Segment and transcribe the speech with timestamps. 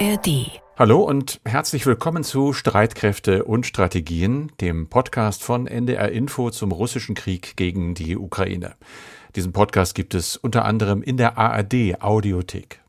[0.00, 0.60] ARD.
[0.76, 7.14] Hallo und herzlich willkommen zu Streitkräfte und Strategien, dem Podcast von NDR Info zum russischen
[7.14, 8.74] Krieg gegen die Ukraine.
[9.36, 12.80] Diesen Podcast gibt es unter anderem in der ARD Audiothek.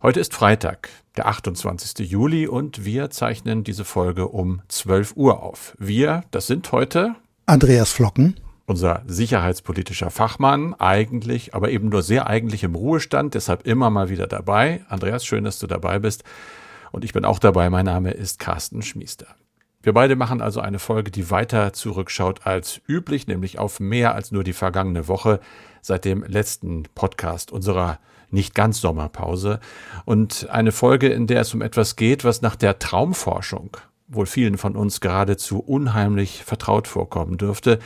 [0.00, 2.08] Heute ist Freitag, der 28.
[2.08, 5.74] Juli und wir zeichnen diese Folge um 12 Uhr auf.
[5.80, 7.16] Wir, das sind heute
[7.46, 8.36] Andreas Flocken
[8.66, 14.26] unser sicherheitspolitischer Fachmann, eigentlich, aber eben nur sehr eigentlich im Ruhestand, deshalb immer mal wieder
[14.26, 14.84] dabei.
[14.88, 16.24] Andreas, schön, dass du dabei bist.
[16.92, 17.70] Und ich bin auch dabei.
[17.70, 19.26] Mein Name ist Carsten Schmiester.
[19.82, 24.32] Wir beide machen also eine Folge, die weiter zurückschaut als üblich, nämlich auf mehr als
[24.32, 25.38] nur die vergangene Woche
[25.80, 29.60] seit dem letzten Podcast unserer nicht ganz Sommerpause.
[30.04, 33.76] Und eine Folge, in der es um etwas geht, was nach der Traumforschung
[34.08, 37.78] wohl vielen von uns geradezu unheimlich vertraut vorkommen dürfte,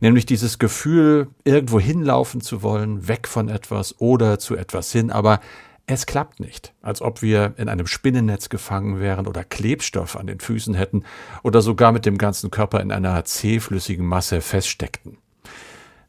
[0.00, 5.40] nämlich dieses Gefühl, irgendwo hinlaufen zu wollen, weg von etwas oder zu etwas hin, aber
[5.86, 10.38] es klappt nicht, als ob wir in einem Spinnennetz gefangen wären oder Klebstoff an den
[10.38, 11.04] Füßen hätten
[11.42, 15.16] oder sogar mit dem ganzen Körper in einer zähflüssigen Masse feststeckten.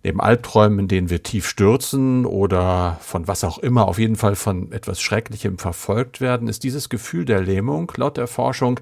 [0.03, 4.35] Neben Albträumen, in denen wir tief stürzen oder von was auch immer, auf jeden Fall
[4.35, 8.79] von etwas Schrecklichem verfolgt werden, ist dieses Gefühl der Lähmung laut der Forschung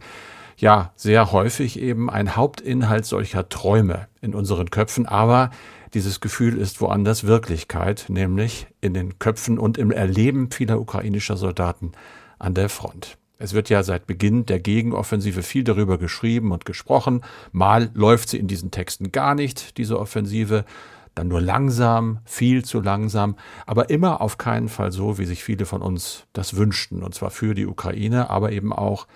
[0.58, 5.52] ja sehr häufig eben ein Hauptinhalt solcher Träume in unseren Köpfen, aber
[5.94, 11.94] dieses Gefühl ist woanders Wirklichkeit, nämlich in den Köpfen und im Erleben vieler ukrainischer Soldaten
[12.39, 13.17] an der Front.
[13.39, 17.22] Es wird ja seit Beginn der Gegenoffensive viel darüber geschrieben und gesprochen.
[17.52, 20.66] Mal läuft sie in diesen Texten gar nicht, diese Offensive,
[21.13, 23.35] dann nur langsam, viel zu langsam,
[23.66, 27.31] aber immer auf keinen Fall so, wie sich viele von uns das wünschten, und zwar
[27.31, 29.08] für die Ukraine, aber eben auch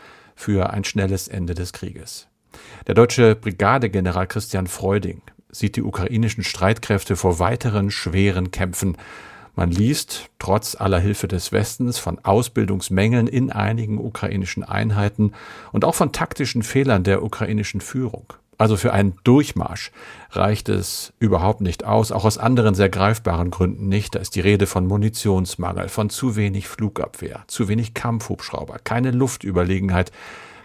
[0.42, 2.28] für ein schnelles Ende des Krieges.
[2.88, 8.98] Der deutsche Brigadegeneral Christian Freuding sieht die ukrainischen Streitkräfte vor weiteren schweren Kämpfen.
[9.56, 15.34] Man liest, trotz aller Hilfe des Westens, von Ausbildungsmängeln in einigen ukrainischen Einheiten
[15.72, 18.34] und auch von taktischen Fehlern der ukrainischen Führung.
[18.62, 19.92] Also für einen Durchmarsch
[20.30, 24.14] reicht es überhaupt nicht aus, auch aus anderen sehr greifbaren Gründen nicht.
[24.14, 30.12] Da ist die Rede von Munitionsmangel, von zu wenig Flugabwehr, zu wenig Kampfhubschrauber, keine Luftüberlegenheit,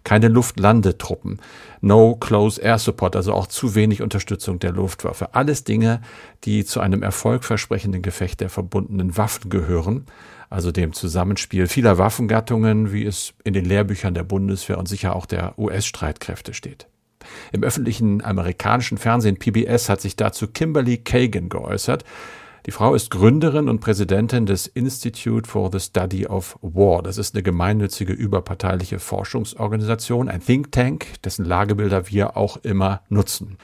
[0.04, 1.40] keine Luftlandetruppen,
[1.80, 5.34] no close air support, also auch zu wenig Unterstützung der Luftwaffe.
[5.34, 6.02] Alles Dinge,
[6.44, 10.04] die zu einem erfolgversprechenden Gefecht der verbundenen Waffen gehören,
[10.50, 15.24] also dem Zusammenspiel vieler Waffengattungen, wie es in den Lehrbüchern der Bundeswehr und sicher auch
[15.24, 16.88] der US-Streitkräfte steht.
[17.52, 22.04] Im öffentlichen amerikanischen Fernsehen PBS hat sich dazu Kimberly Kagan geäußert.
[22.66, 27.00] Die Frau ist Gründerin und Präsidentin des Institute for the Study of War.
[27.00, 33.56] Das ist eine gemeinnützige überparteiliche Forschungsorganisation, ein Think Tank, dessen Lagebilder wir auch immer nutzen.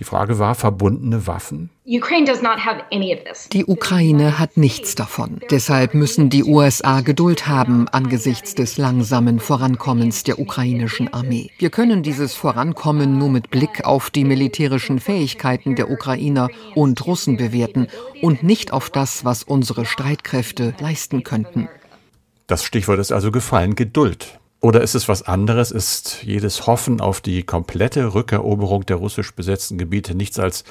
[0.00, 1.70] Die Frage war, verbundene Waffen?
[1.84, 5.40] Die Ukraine hat nichts davon.
[5.50, 11.50] Deshalb müssen die USA Geduld haben angesichts des langsamen Vorankommens der ukrainischen Armee.
[11.58, 17.36] Wir können dieses Vorankommen nur mit Blick auf die militärischen Fähigkeiten der Ukrainer und Russen
[17.36, 17.88] bewerten
[18.22, 21.68] und nicht auf das, was unsere Streitkräfte leisten könnten.
[22.46, 24.38] Das Stichwort ist also gefallen, Geduld.
[24.64, 25.70] Oder ist es was anderes?
[25.70, 30.64] Ist jedes Hoffen auf die komplette Rückeroberung der russisch besetzten Gebiete nichts als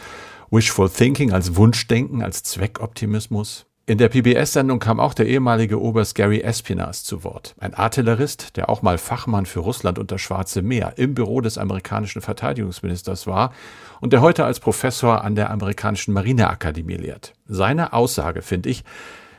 [0.49, 3.67] Wishful Thinking, als Wunschdenken, als Zweckoptimismus?
[3.85, 7.53] In der PBS-Sendung kam auch der ehemalige Oberst Gary Espinas zu Wort.
[7.59, 11.59] Ein Artillerist, der auch mal Fachmann für Russland und das Schwarze Meer im Büro des
[11.59, 13.53] amerikanischen Verteidigungsministers war
[14.01, 17.33] und der heute als Professor an der amerikanischen Marineakademie lehrt.
[17.45, 18.83] Seine Aussage, finde ich,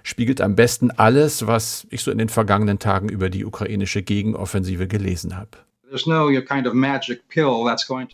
[0.05, 4.87] spiegelt am besten alles, was ich so in den vergangenen Tagen über die ukrainische Gegenoffensive
[4.87, 5.59] gelesen habe.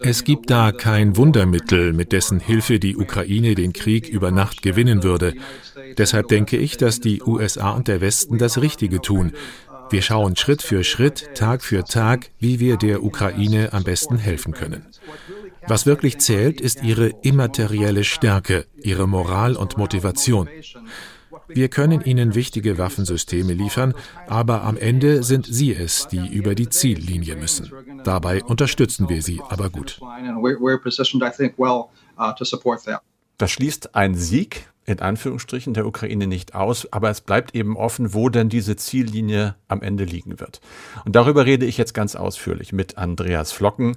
[0.01, 5.03] Es gibt da kein Wundermittel, mit dessen Hilfe die Ukraine den Krieg über Nacht gewinnen
[5.03, 5.35] würde.
[5.97, 9.33] Deshalb denke ich, dass die USA und der Westen das Richtige tun.
[9.91, 14.53] Wir schauen Schritt für Schritt, Tag für Tag, wie wir der Ukraine am besten helfen
[14.53, 14.87] können.
[15.67, 20.49] Was wirklich zählt, ist ihre immaterielle Stärke, ihre Moral und Motivation.
[21.53, 23.95] Wir können ihnen wichtige Waffensysteme liefern,
[24.27, 27.71] aber am Ende sind sie es, die über die Ziellinie müssen.
[28.05, 30.01] Dabei unterstützen wir sie aber gut.
[33.39, 38.13] Das schließt ein Sieg in Anführungsstrichen der Ukraine nicht aus, aber es bleibt eben offen,
[38.13, 40.61] wo denn diese Ziellinie am Ende liegen wird.
[41.05, 43.97] Und darüber rede ich jetzt ganz ausführlich mit Andreas Flocken.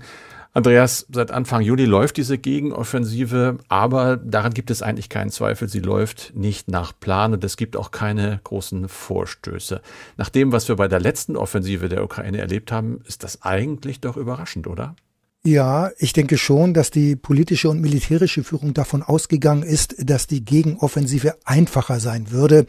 [0.56, 5.80] Andreas, seit Anfang Juli läuft diese Gegenoffensive, aber daran gibt es eigentlich keinen Zweifel, sie
[5.80, 9.82] läuft nicht nach Plan und es gibt auch keine großen Vorstöße.
[10.16, 14.00] Nach dem, was wir bei der letzten Offensive der Ukraine erlebt haben, ist das eigentlich
[14.00, 14.96] doch überraschend, oder?
[15.46, 20.46] Ja, ich denke schon, dass die politische und militärische Führung davon ausgegangen ist, dass die
[20.46, 22.66] Gegenoffensive einfacher sein würde.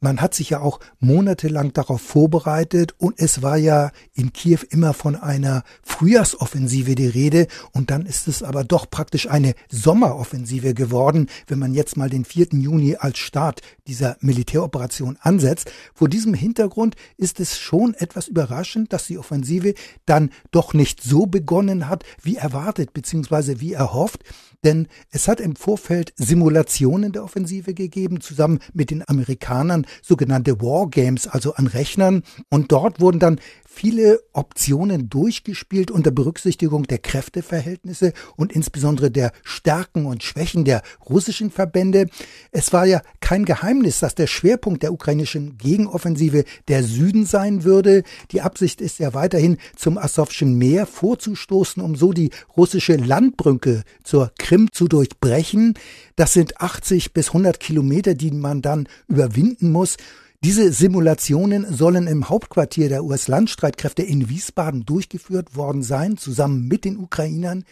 [0.00, 4.94] Man hat sich ja auch monatelang darauf vorbereitet und es war ja in Kiew immer
[4.94, 11.28] von einer Frühjahrsoffensive die Rede und dann ist es aber doch praktisch eine Sommeroffensive geworden,
[11.46, 12.48] wenn man jetzt mal den 4.
[12.52, 15.70] Juni als Start dieser Militäroperation ansetzt.
[15.94, 19.74] Vor diesem Hintergrund ist es schon etwas überraschend, dass die Offensive
[20.06, 23.60] dann doch nicht so begonnen hat, wie erwartet bzw.
[23.60, 24.24] wie erhofft.
[24.64, 31.26] Denn es hat im Vorfeld Simulationen der Offensive gegeben, zusammen mit den Amerikanern, sogenannte Wargames,
[31.26, 32.22] also an Rechnern.
[32.48, 33.40] Und dort wurden dann
[33.74, 41.50] viele Optionen durchgespielt unter Berücksichtigung der Kräfteverhältnisse und insbesondere der Stärken und Schwächen der russischen
[41.50, 42.06] Verbände.
[42.52, 48.04] Es war ja kein Geheimnis, dass der Schwerpunkt der ukrainischen Gegenoffensive der Süden sein würde.
[48.30, 54.32] Die Absicht ist ja weiterhin zum Asowschen Meer vorzustoßen, um so die russische Landbrücke zur
[54.38, 55.74] Krim zu durchbrechen.
[56.16, 59.96] Das sind 80 bis 100 Kilometer, die man dann überwinden muss.
[60.44, 66.98] Diese Simulationen sollen im Hauptquartier der US-Landstreitkräfte in Wiesbaden durchgeführt worden sein, zusammen mit den
[66.98, 67.64] Ukrainern.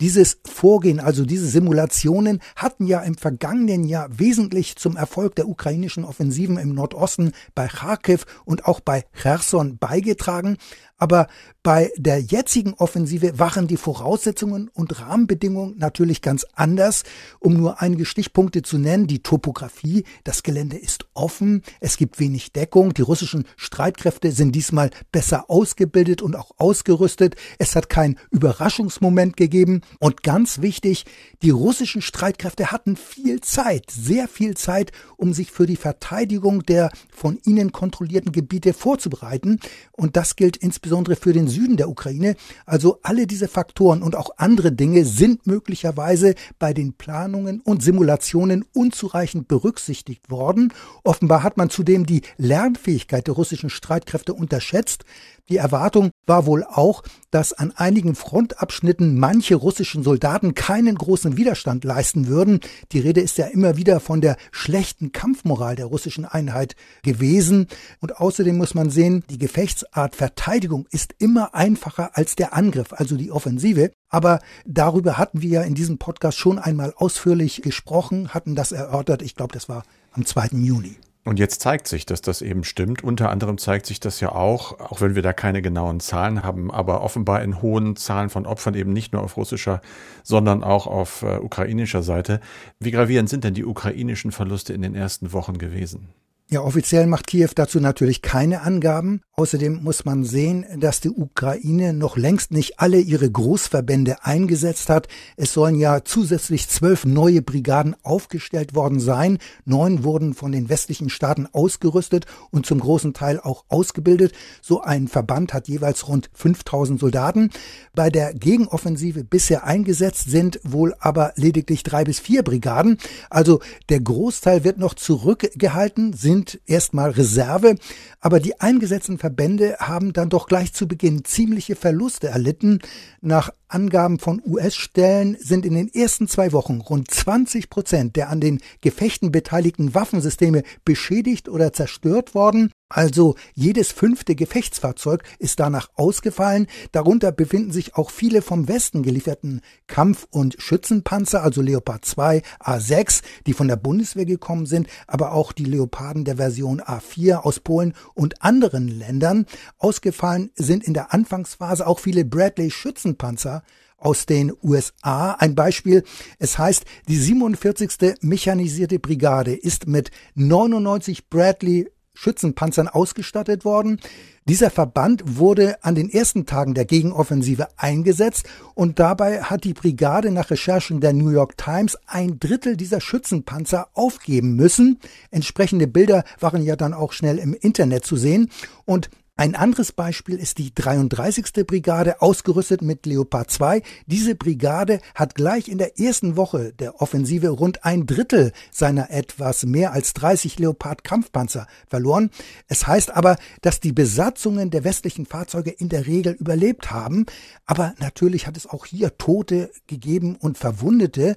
[0.00, 6.04] Dieses Vorgehen, also diese Simulationen, hatten ja im vergangenen Jahr wesentlich zum Erfolg der ukrainischen
[6.04, 10.56] Offensiven im Nordosten bei Kharkiv und auch bei Cherson beigetragen.
[10.98, 11.28] Aber
[11.62, 17.04] bei der jetzigen Offensive waren die Voraussetzungen und Rahmenbedingungen natürlich ganz anders.
[17.38, 22.52] Um nur einige Stichpunkte zu nennen, die Topografie, das Gelände ist offen, es gibt wenig
[22.52, 29.36] Deckung, die russischen Streitkräfte sind diesmal besser ausgebildet und auch ausgerüstet, es hat kein Überraschungsmoment
[29.36, 31.04] gegeben und ganz wichtig,
[31.42, 36.90] die russischen Streitkräfte hatten viel Zeit, sehr viel Zeit, um sich für die Verteidigung der
[37.10, 39.60] von ihnen kontrollierten Gebiete vorzubereiten
[39.92, 42.36] und das gilt insbesondere für den Süden der Ukraine.
[42.66, 48.64] Also alle diese Faktoren und auch andere Dinge sind möglicherweise bei den Planungen und Simulationen
[48.72, 50.72] unzureichend berücksichtigt worden.
[51.04, 55.04] Offenbar hat man zudem die Lernfähigkeit der russischen Streitkräfte unterschätzt.
[55.48, 61.84] Die Erwartung war wohl auch, dass an einigen Frontabschnitten manche russischen Soldaten keinen großen Widerstand
[61.84, 62.60] leisten würden.
[62.92, 67.66] Die Rede ist ja immer wieder von der schlechten Kampfmoral der russischen Einheit gewesen.
[68.00, 73.16] Und außerdem muss man sehen, die Gefechtsart Verteidigung ist immer einfacher als der Angriff, also
[73.16, 73.90] die Offensive.
[74.10, 79.22] Aber darüber hatten wir ja in diesem Podcast schon einmal ausführlich gesprochen, hatten das erörtert.
[79.22, 80.48] Ich glaube, das war am 2.
[80.52, 80.96] Juni.
[81.28, 83.04] Und jetzt zeigt sich, dass das eben stimmt.
[83.04, 86.70] Unter anderem zeigt sich das ja auch, auch wenn wir da keine genauen Zahlen haben,
[86.70, 89.82] aber offenbar in hohen Zahlen von Opfern eben nicht nur auf russischer,
[90.22, 92.40] sondern auch auf äh, ukrainischer Seite.
[92.80, 96.08] Wie gravierend sind denn die ukrainischen Verluste in den ersten Wochen gewesen?
[96.50, 99.20] Ja, offiziell macht Kiew dazu natürlich keine Angaben.
[99.34, 105.08] Außerdem muss man sehen, dass die Ukraine noch längst nicht alle ihre Großverbände eingesetzt hat.
[105.36, 109.36] Es sollen ja zusätzlich zwölf neue Brigaden aufgestellt worden sein.
[109.66, 114.32] Neun wurden von den westlichen Staaten ausgerüstet und zum großen Teil auch ausgebildet.
[114.62, 117.50] So ein Verband hat jeweils rund 5000 Soldaten.
[117.94, 122.96] Bei der Gegenoffensive bisher eingesetzt sind wohl aber lediglich drei bis vier Brigaden.
[123.28, 123.60] Also
[123.90, 127.74] der Großteil wird noch zurückgehalten, sind sind erstmal Reserve,
[128.20, 132.78] aber die eingesetzten Verbände haben dann doch gleich zu Beginn ziemliche Verluste erlitten.
[133.20, 138.40] Nach Angaben von US-Stellen sind in den ersten zwei Wochen rund 20 Prozent der an
[138.40, 142.70] den Gefechten beteiligten Waffensysteme beschädigt oder zerstört worden.
[142.88, 146.66] Also jedes fünfte Gefechtsfahrzeug ist danach ausgefallen.
[146.92, 153.22] Darunter befinden sich auch viele vom Westen gelieferten Kampf- und Schützenpanzer, also Leopard 2, A6,
[153.46, 157.92] die von der Bundeswehr gekommen sind, aber auch die Leoparden der Version A4 aus Polen
[158.14, 159.44] und anderen Ländern.
[159.76, 163.62] Ausgefallen sind in der Anfangsphase auch viele Bradley Schützenpanzer
[163.98, 165.32] aus den USA.
[165.32, 166.04] Ein Beispiel,
[166.38, 168.16] es heißt, die 47.
[168.22, 174.00] Mechanisierte Brigade ist mit 99 Bradley Schützenpanzern ausgestattet worden.
[174.44, 180.32] Dieser Verband wurde an den ersten Tagen der Gegenoffensive eingesetzt und dabei hat die Brigade
[180.32, 184.98] nach Recherchen der New York Times ein Drittel dieser Schützenpanzer aufgeben müssen.
[185.30, 188.50] Entsprechende Bilder waren ja dann auch schnell im Internet zu sehen
[188.84, 191.64] und ein anderes Beispiel ist die 33.
[191.64, 193.82] Brigade, ausgerüstet mit Leopard 2.
[194.06, 199.64] Diese Brigade hat gleich in der ersten Woche der Offensive rund ein Drittel seiner etwas
[199.64, 202.30] mehr als 30 Leopard Kampfpanzer verloren.
[202.66, 207.24] Es heißt aber, dass die Besatzungen der westlichen Fahrzeuge in der Regel überlebt haben.
[207.64, 211.36] Aber natürlich hat es auch hier Tote gegeben und Verwundete.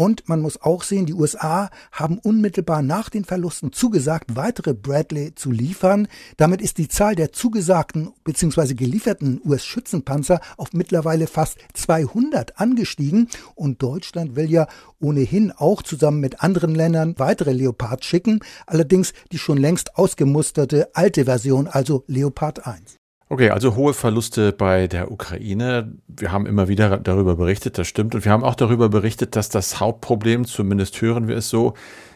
[0.00, 5.34] Und man muss auch sehen, die USA haben unmittelbar nach den Verlusten zugesagt, weitere Bradley
[5.34, 6.08] zu liefern.
[6.38, 8.72] Damit ist die Zahl der zugesagten bzw.
[8.72, 13.28] gelieferten US-Schützenpanzer auf mittlerweile fast 200 angestiegen.
[13.54, 14.68] Und Deutschland will ja
[15.00, 18.40] ohnehin auch zusammen mit anderen Ländern weitere Leopard schicken.
[18.64, 22.99] Allerdings die schon längst ausgemusterte alte Version, also Leopard 1.
[23.32, 25.92] Okay, also hohe Verluste bei der Ukraine.
[26.08, 28.16] Wir haben immer wieder darüber berichtet, das stimmt.
[28.16, 31.74] Und wir haben auch darüber berichtet, dass das Hauptproblem, zumindest hören wir es so,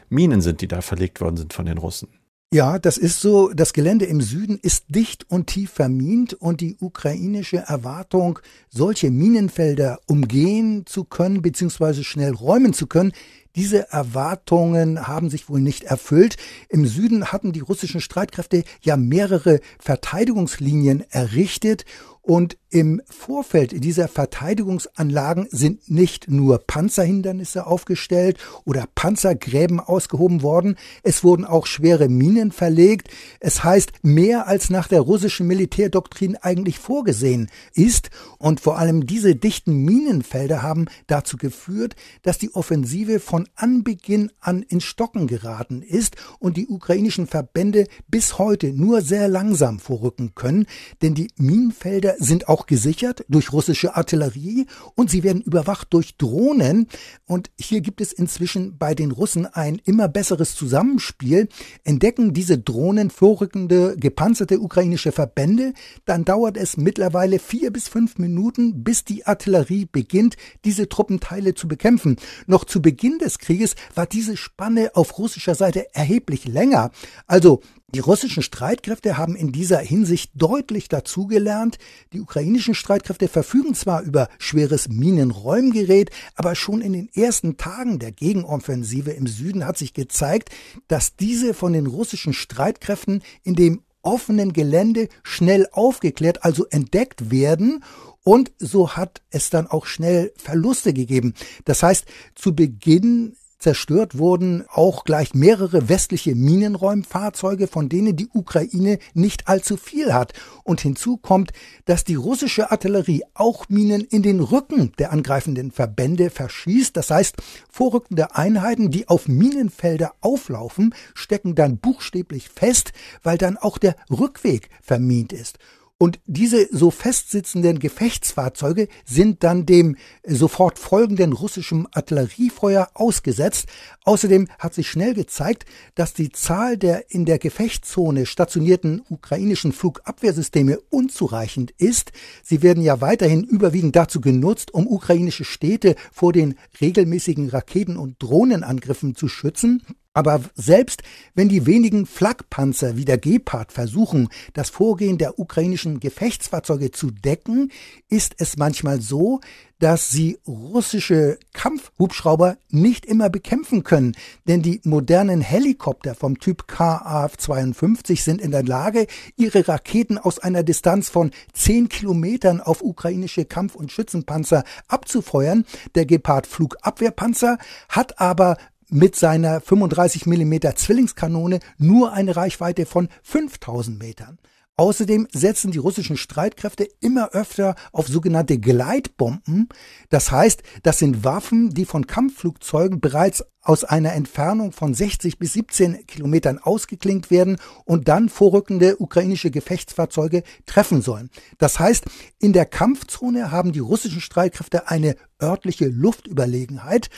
[0.08, 2.08] Minen sind, die da verlegt worden sind von den Russen.
[2.52, 3.52] Ja, das ist so.
[3.54, 10.00] Das Gelände im Süden ist dicht und tief vermint und die ukrainische Erwartung, solche Minenfelder
[10.08, 12.02] umgehen zu können bzw.
[12.02, 13.12] schnell räumen zu können,
[13.56, 16.36] diese Erwartungen haben sich wohl nicht erfüllt.
[16.68, 21.84] Im Süden hatten die russischen Streitkräfte ja mehrere Verteidigungslinien errichtet
[22.24, 31.22] und im Vorfeld dieser Verteidigungsanlagen sind nicht nur Panzerhindernisse aufgestellt oder Panzergräben ausgehoben worden, es
[31.22, 33.10] wurden auch schwere Minen verlegt.
[33.40, 38.10] Es heißt mehr als nach der russischen Militärdoktrin eigentlich vorgesehen ist.
[38.38, 44.62] Und vor allem diese dichten Minenfelder haben dazu geführt, dass die Offensive von Anbeginn an
[44.62, 50.66] ins Stocken geraten ist und die ukrainischen Verbände bis heute nur sehr langsam vorrücken können,
[51.02, 56.88] denn die Minenfelder sind auch gesichert durch russische Artillerie und sie werden überwacht durch Drohnen.
[57.26, 61.48] Und hier gibt es inzwischen bei den Russen ein immer besseres Zusammenspiel.
[61.84, 65.72] Entdecken diese Drohnen vorrückende gepanzerte ukrainische Verbände,
[66.04, 71.68] dann dauert es mittlerweile vier bis fünf Minuten, bis die Artillerie beginnt, diese Truppenteile zu
[71.68, 72.16] bekämpfen.
[72.46, 76.90] Noch zu Beginn des Krieges war diese Spanne auf russischer Seite erheblich länger.
[77.26, 77.60] Also
[77.94, 81.78] die russischen Streitkräfte haben in dieser Hinsicht deutlich dazugelernt.
[82.12, 88.10] Die ukrainischen Streitkräfte verfügen zwar über schweres Minenräumgerät, aber schon in den ersten Tagen der
[88.10, 90.50] Gegenoffensive im Süden hat sich gezeigt,
[90.88, 97.84] dass diese von den russischen Streitkräften in dem offenen Gelände schnell aufgeklärt, also entdeckt werden
[98.24, 101.34] und so hat es dann auch schnell Verluste gegeben.
[101.64, 108.98] Das heißt, zu Beginn Zerstört wurden auch gleich mehrere westliche Minenräumfahrzeuge, von denen die Ukraine
[109.14, 110.32] nicht allzu viel hat.
[110.64, 111.52] Und hinzu kommt,
[111.86, 116.96] dass die russische Artillerie auch Minen in den Rücken der angreifenden Verbände verschießt.
[116.96, 117.36] Das heißt,
[117.70, 122.92] vorrückende Einheiten, die auf Minenfelder auflaufen, stecken dann buchstäblich fest,
[123.22, 125.58] weil dann auch der Rückweg vermint ist.
[125.96, 129.96] Und diese so festsitzenden Gefechtsfahrzeuge sind dann dem
[130.26, 133.68] sofort folgenden russischen Artilleriefeuer ausgesetzt.
[134.02, 140.80] Außerdem hat sich schnell gezeigt, dass die Zahl der in der Gefechtszone stationierten ukrainischen Flugabwehrsysteme
[140.90, 142.10] unzureichend ist.
[142.42, 148.20] Sie werden ja weiterhin überwiegend dazu genutzt, um ukrainische Städte vor den regelmäßigen Raketen- und
[148.20, 149.80] Drohnenangriffen zu schützen.
[150.14, 151.02] Aber selbst
[151.34, 157.72] wenn die wenigen Flakpanzer wie der Gepard versuchen, das Vorgehen der ukrainischen Gefechtsfahrzeuge zu decken,
[158.08, 159.40] ist es manchmal so,
[159.80, 164.16] dass sie russische Kampfhubschrauber nicht immer bekämpfen können,
[164.46, 169.06] denn die modernen Helikopter vom Typ KAF-52 sind in der Lage,
[169.36, 175.64] ihre Raketen aus einer Distanz von 10 Kilometern auf ukrainische Kampf- und Schützenpanzer abzufeuern.
[175.94, 178.56] Der Gepard Flugabwehrpanzer hat aber
[178.90, 184.38] mit seiner 35 mm Zwillingskanone nur eine Reichweite von 5000 Metern.
[184.76, 189.68] Außerdem setzen die russischen Streitkräfte immer öfter auf sogenannte Gleitbomben.
[190.10, 195.52] Das heißt, das sind Waffen, die von Kampfflugzeugen bereits aus einer Entfernung von 60 bis
[195.52, 201.30] 17 Kilometern ausgeklingt werden und dann vorrückende ukrainische Gefechtsfahrzeuge treffen sollen.
[201.58, 202.04] Das heißt,
[202.40, 207.10] in der Kampfzone haben die russischen Streitkräfte eine örtliche Luftüberlegenheit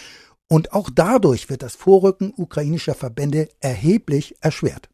[0.49, 4.89] und auch dadurch wird das Vorrücken ukrainischer Verbände erheblich erschwert.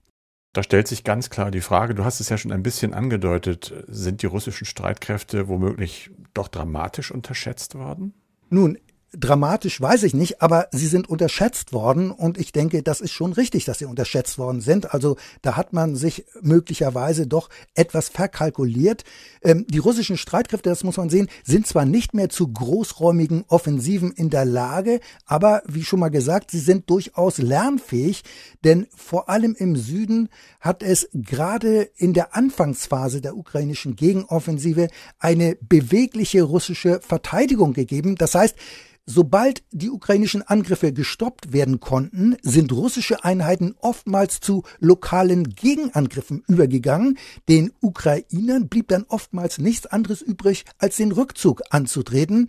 [0.54, 3.72] Da stellt sich ganz klar die Frage, du hast es ja schon ein bisschen angedeutet,
[3.88, 8.12] sind die russischen Streitkräfte womöglich doch dramatisch unterschätzt worden?
[8.50, 8.78] Nun,
[9.14, 13.32] dramatisch weiß ich nicht, aber sie sind unterschätzt worden und ich denke, das ist schon
[13.32, 14.94] richtig, dass sie unterschätzt worden sind.
[14.94, 19.04] Also da hat man sich möglicherweise doch etwas verkalkuliert.
[19.42, 24.12] Ähm, die russischen Streitkräfte, das muss man sehen, sind zwar nicht mehr zu großräumigen Offensiven
[24.12, 28.22] in der Lage, aber wie schon mal gesagt, sie sind durchaus lernfähig,
[28.64, 30.28] denn vor allem im Süden
[30.60, 34.88] hat es gerade in der Anfangsphase der ukrainischen Gegenoffensive
[35.18, 38.16] eine bewegliche russische Verteidigung gegeben.
[38.16, 38.56] Das heißt,
[39.04, 47.18] Sobald die ukrainischen Angriffe gestoppt werden konnten, sind russische Einheiten oftmals zu lokalen Gegenangriffen übergegangen.
[47.48, 52.46] Den Ukrainern blieb dann oftmals nichts anderes übrig, als den Rückzug anzutreten.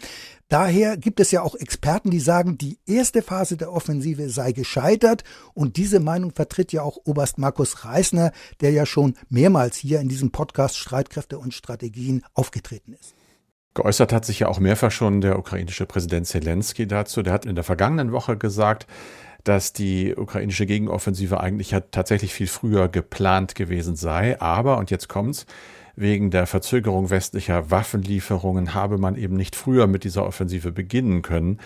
[0.47, 5.23] Daher gibt es ja auch Experten, die sagen, die erste Phase der Offensive sei gescheitert.
[5.55, 8.31] Und diese Meinung vertritt ja auch Oberst Markus Reisner,
[8.61, 13.15] der ja schon mehrmals hier in diesem Podcast Streitkräfte und Strategien aufgetreten ist.
[13.73, 17.23] Geäußert hat sich ja auch mehrfach schon der ukrainische Präsident Zelensky dazu.
[17.23, 18.85] Der hat in der vergangenen Woche gesagt,
[19.43, 24.39] dass die ukrainische Gegenoffensive eigentlich ja tatsächlich viel früher geplant gewesen sei.
[24.39, 25.45] Aber, und jetzt kommt's,
[25.95, 31.59] wegen der Verzögerung westlicher Waffenlieferungen habe man eben nicht früher mit dieser Offensive beginnen können.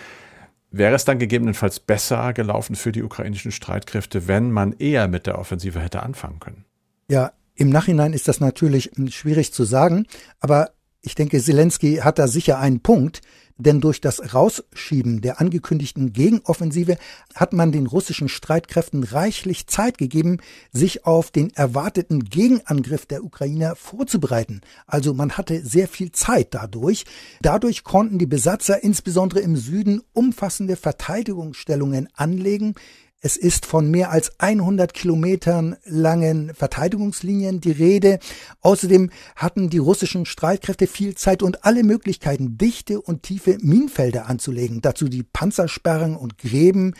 [0.71, 5.39] Wäre es dann gegebenenfalls besser gelaufen für die ukrainischen Streitkräfte, wenn man eher mit der
[5.39, 6.65] Offensive hätte anfangen können?
[7.09, 10.05] Ja, im Nachhinein ist das natürlich schwierig zu sagen,
[10.39, 10.71] aber
[11.07, 13.21] ich denke, Zelensky hat da sicher einen Punkt,
[13.57, 16.97] denn durch das Rausschieben der angekündigten Gegenoffensive
[17.33, 20.37] hat man den russischen Streitkräften reichlich Zeit gegeben,
[20.71, 24.61] sich auf den erwarteten Gegenangriff der Ukrainer vorzubereiten.
[24.85, 27.05] Also man hatte sehr viel Zeit dadurch.
[27.41, 32.75] Dadurch konnten die Besatzer insbesondere im Süden umfassende Verteidigungsstellungen anlegen,
[33.19, 38.19] es ist von mehr als 100 Kilometern langen Verteidigungslinien die Rede.
[38.61, 44.81] Außerdem hatten die russischen Streitkräfte viel Zeit und alle Möglichkeiten, dichte und tiefe Minenfelder anzulegen.
[44.81, 46.93] Dazu die Panzersperren und Gräben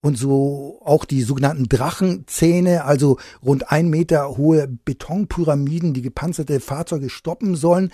[0.00, 7.08] und so auch die sogenannten Drachenzähne, also rund ein Meter hohe Betonpyramiden, die gepanzerte Fahrzeuge
[7.10, 7.90] stoppen sollen.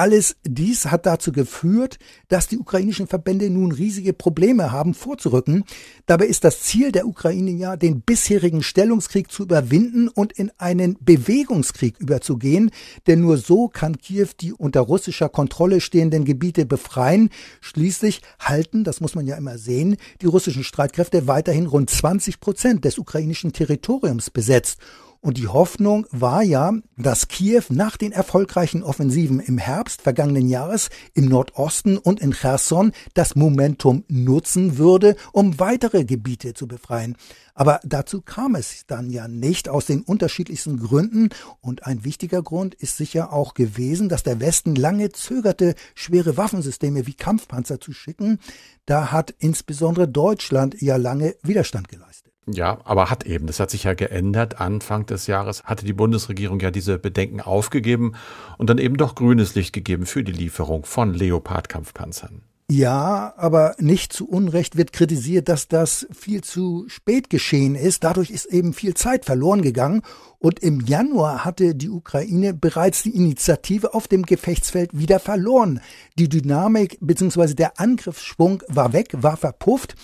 [0.00, 5.64] Alles dies hat dazu geführt, dass die ukrainischen Verbände nun riesige Probleme haben, vorzurücken.
[6.06, 10.96] Dabei ist das Ziel der Ukraine ja, den bisherigen Stellungskrieg zu überwinden und in einen
[11.00, 12.70] Bewegungskrieg überzugehen,
[13.06, 17.28] denn nur so kann Kiew die unter russischer Kontrolle stehenden Gebiete befreien.
[17.60, 22.86] Schließlich halten, das muss man ja immer sehen, die russischen Streitkräfte weiterhin rund 20 Prozent
[22.86, 24.78] des ukrainischen Territoriums besetzt.
[25.22, 30.88] Und die Hoffnung war ja, dass Kiew nach den erfolgreichen Offensiven im Herbst vergangenen Jahres
[31.12, 37.16] im Nordosten und in Cherson das Momentum nutzen würde, um weitere Gebiete zu befreien.
[37.52, 41.28] Aber dazu kam es dann ja nicht aus den unterschiedlichsten Gründen.
[41.60, 47.06] Und ein wichtiger Grund ist sicher auch gewesen, dass der Westen lange zögerte, schwere Waffensysteme
[47.06, 48.38] wie Kampfpanzer zu schicken.
[48.86, 52.29] Da hat insbesondere Deutschland ja lange Widerstand geleistet.
[52.46, 54.60] Ja, aber hat eben, das hat sich ja geändert.
[54.60, 58.14] Anfang des Jahres hatte die Bundesregierung ja diese Bedenken aufgegeben
[58.58, 62.42] und dann eben doch grünes Licht gegeben für die Lieferung von Leopard-Kampfpanzern.
[62.72, 68.04] Ja, aber nicht zu Unrecht wird kritisiert, dass das viel zu spät geschehen ist.
[68.04, 70.02] Dadurch ist eben viel Zeit verloren gegangen.
[70.38, 75.80] Und im Januar hatte die Ukraine bereits die Initiative auf dem Gefechtsfeld wieder verloren.
[76.16, 77.54] Die Dynamik bzw.
[77.54, 79.96] der Angriffsschwung war weg, war verpufft.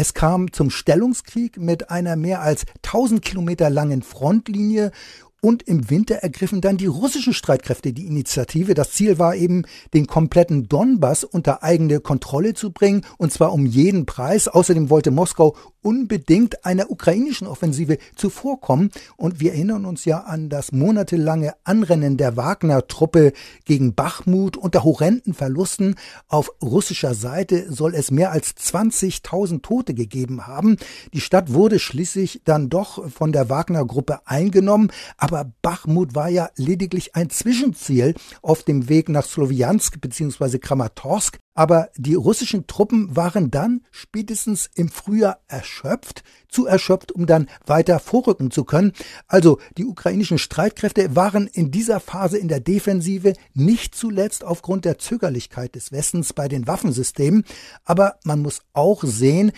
[0.00, 4.92] Es kam zum Stellungskrieg mit einer mehr als 1000 Kilometer langen Frontlinie
[5.40, 8.74] und im Winter ergriffen dann die russischen Streitkräfte die Initiative.
[8.74, 13.66] Das Ziel war eben, den kompletten Donbass unter eigene Kontrolle zu bringen, und zwar um
[13.66, 14.46] jeden Preis.
[14.46, 18.90] Außerdem wollte Moskau unbedingt einer ukrainischen Offensive zuvorkommen.
[19.16, 23.32] Und wir erinnern uns ja an das monatelange Anrennen der Wagner-Truppe
[23.64, 25.96] gegen Bachmut unter horrenden Verlusten.
[26.28, 30.76] Auf russischer Seite soll es mehr als 20.000 Tote gegeben haben.
[31.12, 34.90] Die Stadt wurde schließlich dann doch von der Wagner-Gruppe eingenommen.
[35.16, 40.58] Aber Bachmut war ja lediglich ein Zwischenziel auf dem Weg nach Slowiansk bzw.
[40.58, 41.38] Kramatorsk.
[41.58, 47.98] Aber die russischen Truppen waren dann spätestens im Frühjahr erschöpft, zu erschöpft, um dann weiter
[47.98, 48.92] vorrücken zu können.
[49.26, 54.98] Also die ukrainischen Streitkräfte waren in dieser Phase in der Defensive nicht zuletzt aufgrund der
[55.00, 57.42] Zögerlichkeit des Westens bei den Waffensystemen.
[57.84, 59.50] Aber man muss auch sehen,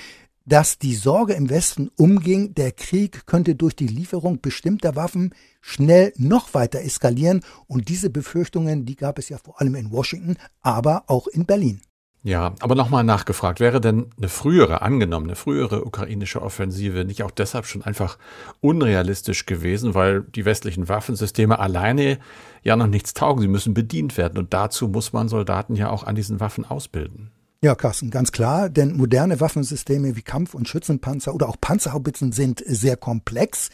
[0.46, 6.14] dass die Sorge im Westen umging, der Krieg könnte durch die Lieferung bestimmter Waffen schnell
[6.16, 7.44] noch weiter eskalieren.
[7.66, 11.82] Und diese Befürchtungen, die gab es ja vor allem in Washington, aber auch in Berlin.
[12.22, 17.30] Ja, aber nochmal nachgefragt, wäre denn eine frühere, angenommen, eine frühere ukrainische Offensive nicht auch
[17.30, 18.18] deshalb schon einfach
[18.61, 22.18] unrealistisch gewesen, weil die westlichen Waffensysteme alleine
[22.62, 26.04] ja noch nichts taugen, sie müssen bedient werden und dazu muss man Soldaten ja auch
[26.04, 27.30] an diesen Waffen ausbilden.
[27.62, 32.62] Ja, Carsten, ganz klar, denn moderne Waffensysteme wie Kampf- und Schützenpanzer oder auch Panzerhaubitzen sind
[32.66, 33.70] sehr komplex.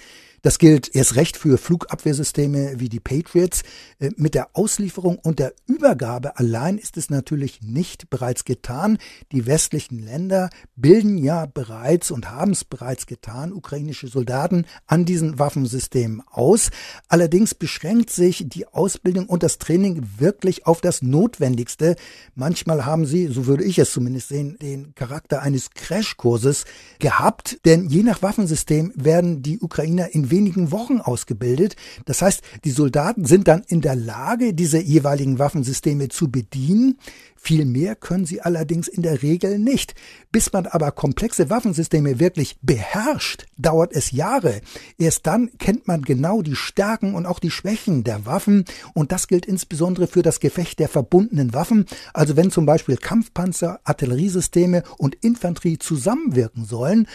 [0.47, 3.65] Das gilt erst recht für Flugabwehrsysteme wie die Patriots.
[3.99, 8.99] Äh, mit der Auslieferung und der Übergabe allein ist es natürlich nicht bereits getan.
[9.33, 15.41] Die westlichen Länder bilden ja bereits und haben es bereits getan, ukrainische Soldaten an diesen
[15.41, 16.71] Waffensystemen aus.
[17.09, 21.97] Allerdings beschränkt sich die Ausbildung und das Training wirklich auf das Notwendigste.
[22.37, 26.67] Manchmal haben sie, so würde ich es zumindest sehen, den Charakter eines Crashkurses
[27.01, 31.77] gehabt, denn je nach Waffensystem werden die Ukrainer in wenigen Wochen ausgebildet.
[32.05, 36.99] Das heißt, die Soldaten sind dann in der Lage, diese jeweiligen Waffensysteme zu bedienen.
[37.47, 39.95] Viel mehr können sie allerdings in der Regel nicht.
[40.33, 44.63] Bis man aber komplexe Waffensysteme wirklich beherrscht, dauert es Jahre.
[44.99, 49.29] Erst dann kennt man genau die Stärken und auch die Schwächen der Waffen und das
[49.29, 51.87] gilt insbesondere für das Gefecht der verbundenen Waffen.
[52.13, 57.07] Also wenn zum Beispiel Kampfpanzer, Artilleriesysteme und Infanterie zusammenwirken sollen,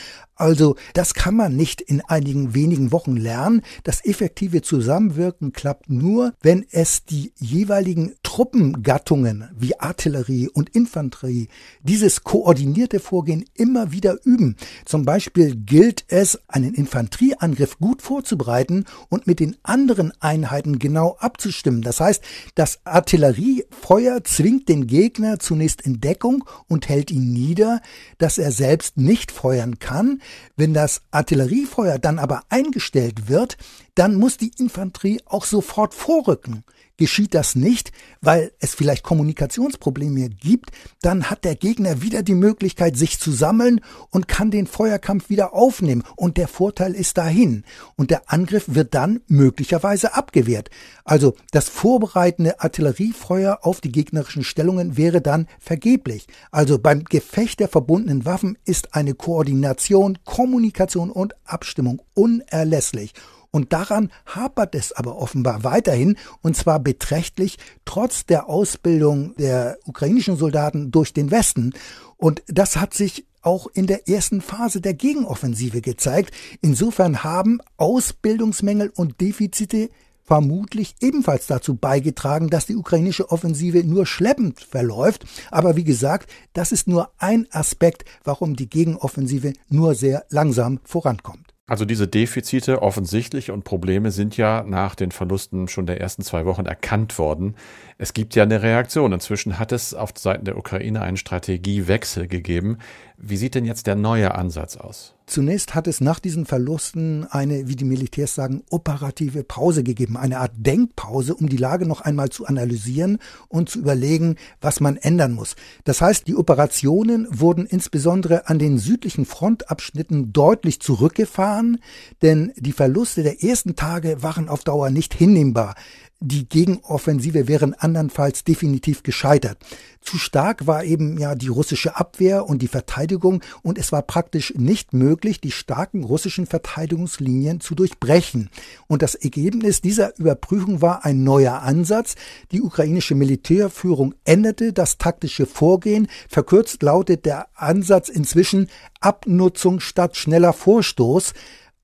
[0.41, 3.61] also das kann man nicht in einigen wenigen Wochen lernen.
[3.83, 10.20] Das effektive Zusammenwirken klappt nur, wenn es die jeweiligen Truppengattungen wie Artillerie
[10.53, 11.47] und Infanterie
[11.83, 14.55] dieses koordinierte Vorgehen immer wieder üben.
[14.85, 21.81] Zum Beispiel gilt es, einen Infanterieangriff gut vorzubereiten und mit den anderen Einheiten genau abzustimmen.
[21.81, 22.23] Das heißt,
[22.55, 27.81] das Artilleriefeuer zwingt den Gegner zunächst in Deckung und hält ihn nieder,
[28.17, 30.21] dass er selbst nicht feuern kann.
[30.55, 33.57] Wenn das Artilleriefeuer dann aber eingestellt wird,
[33.95, 36.63] dann muss die Infanterie auch sofort vorrücken.
[37.01, 40.69] Geschieht das nicht, weil es vielleicht Kommunikationsprobleme gibt,
[41.01, 45.55] dann hat der Gegner wieder die Möglichkeit, sich zu sammeln und kann den Feuerkampf wieder
[45.55, 46.03] aufnehmen.
[46.15, 47.63] Und der Vorteil ist dahin.
[47.95, 50.69] Und der Angriff wird dann möglicherweise abgewehrt.
[51.03, 56.27] Also das vorbereitende Artilleriefeuer auf die gegnerischen Stellungen wäre dann vergeblich.
[56.51, 63.15] Also beim Gefecht der verbundenen Waffen ist eine Koordination, Kommunikation und Abstimmung unerlässlich.
[63.51, 70.37] Und daran hapert es aber offenbar weiterhin, und zwar beträchtlich, trotz der Ausbildung der ukrainischen
[70.37, 71.73] Soldaten durch den Westen.
[72.15, 76.33] Und das hat sich auch in der ersten Phase der Gegenoffensive gezeigt.
[76.61, 79.89] Insofern haben Ausbildungsmängel und Defizite
[80.23, 85.25] vermutlich ebenfalls dazu beigetragen, dass die ukrainische Offensive nur schleppend verläuft.
[85.49, 91.50] Aber wie gesagt, das ist nur ein Aspekt, warum die Gegenoffensive nur sehr langsam vorankommt.
[91.67, 96.45] Also diese Defizite offensichtlich und Probleme sind ja nach den Verlusten schon der ersten zwei
[96.45, 97.55] Wochen erkannt worden.
[97.97, 99.13] Es gibt ja eine Reaktion.
[99.13, 102.79] Inzwischen hat es auf Seiten der Ukraine einen Strategiewechsel gegeben.
[103.23, 105.13] Wie sieht denn jetzt der neue Ansatz aus?
[105.27, 110.39] Zunächst hat es nach diesen Verlusten eine, wie die Militärs sagen, operative Pause gegeben, eine
[110.39, 115.33] Art Denkpause, um die Lage noch einmal zu analysieren und zu überlegen, was man ändern
[115.33, 115.55] muss.
[115.83, 121.77] Das heißt, die Operationen wurden insbesondere an den südlichen Frontabschnitten deutlich zurückgefahren,
[122.23, 125.75] denn die Verluste der ersten Tage waren auf Dauer nicht hinnehmbar.
[126.23, 129.57] Die Gegenoffensive wären andernfalls definitiv gescheitert.
[130.01, 134.53] Zu stark war eben ja die russische Abwehr und die Verteidigung und es war praktisch
[134.55, 138.51] nicht möglich, die starken russischen Verteidigungslinien zu durchbrechen.
[138.85, 142.13] Und das Ergebnis dieser Überprüfung war ein neuer Ansatz.
[142.51, 146.07] Die ukrainische Militärführung änderte das taktische Vorgehen.
[146.29, 148.67] Verkürzt lautet der Ansatz inzwischen
[148.99, 151.33] Abnutzung statt schneller Vorstoß.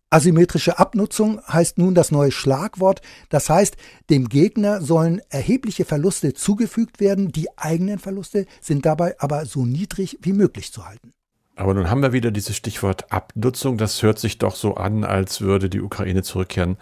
[0.10, 3.02] Asymmetrische Abnutzung heißt nun das neue Schlagwort.
[3.30, 3.76] Das heißt,
[4.10, 7.34] dem Gegner sollen erhebliche Verluste zugefügt werden.
[7.34, 11.12] Die eigenen Verluste sind dabei aber so niedrig wie möglich zu halten.
[11.58, 13.78] Aber nun haben wir wieder dieses Stichwort Abnutzung.
[13.78, 16.78] Das hört sich doch so an, als würde die Ukraine zurückkehren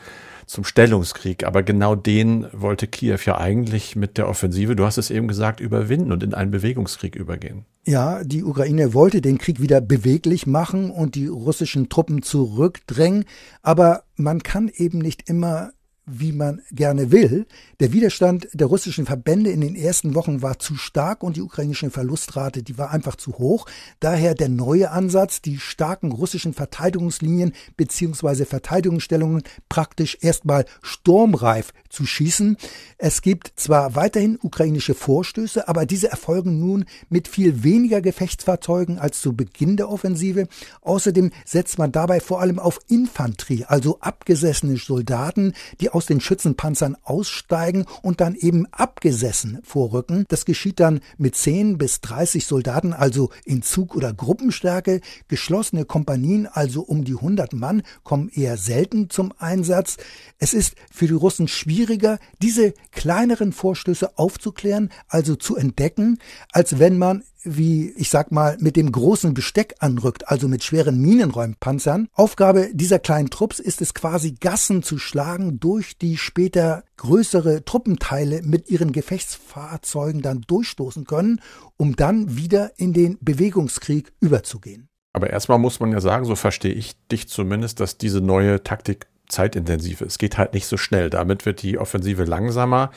[0.45, 1.45] zum Stellungskrieg.
[1.45, 5.59] Aber genau den wollte Kiew ja eigentlich mit der Offensive, du hast es eben gesagt,
[5.59, 7.65] überwinden und in einen Bewegungskrieg übergehen.
[7.85, 13.25] Ja, die Ukraine wollte den Krieg wieder beweglich machen und die russischen Truppen zurückdrängen.
[13.61, 15.71] Aber man kann eben nicht immer
[16.05, 17.47] wie man gerne will.
[17.79, 21.89] Der Widerstand der russischen Verbände in den ersten Wochen war zu stark und die ukrainische
[21.89, 23.65] Verlustrate, die war einfach zu hoch.
[23.99, 32.57] Daher der neue Ansatz, die starken russischen Verteidigungslinien beziehungsweise Verteidigungsstellungen praktisch erstmal sturmreif zu schießen.
[32.97, 39.21] Es gibt zwar weiterhin ukrainische Vorstöße, aber diese erfolgen nun mit viel weniger Gefechtsfahrzeugen als
[39.21, 40.47] zu Beginn der Offensive.
[40.81, 46.97] Außerdem setzt man dabei vor allem auf Infanterie, also abgesessene Soldaten, die aus den Schützenpanzern
[47.03, 50.25] aussteigen und dann eben abgesessen vorrücken.
[50.27, 55.01] Das geschieht dann mit 10 bis 30 Soldaten, also in Zug- oder Gruppenstärke.
[55.27, 59.97] Geschlossene Kompanien, also um die 100 Mann, kommen eher selten zum Einsatz.
[60.37, 66.19] Es ist für die Russen schwierig, schwieriger, diese kleineren Vorstöße aufzuklären, also zu entdecken,
[66.51, 70.99] als wenn man wie ich sag mal, mit dem großen Besteck anrückt, also mit schweren
[70.99, 72.09] Minenräumpanzern.
[72.13, 78.41] Aufgabe dieser kleinen Trupps ist es quasi Gassen zu schlagen, durch die später größere Truppenteile
[78.41, 81.41] mit ihren Gefechtsfahrzeugen dann durchstoßen können,
[81.77, 84.89] um dann wieder in den Bewegungskrieg überzugehen.
[85.13, 89.07] Aber erstmal muss man ja sagen, so verstehe ich dich zumindest, dass diese neue Taktik
[89.29, 90.13] zeitintensiv ist.
[90.13, 91.09] Es geht halt nicht so schnell.
[91.09, 92.91] Damit wird die Offensive langsamer,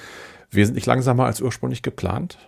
[0.50, 2.38] wesentlich langsamer als ursprünglich geplant.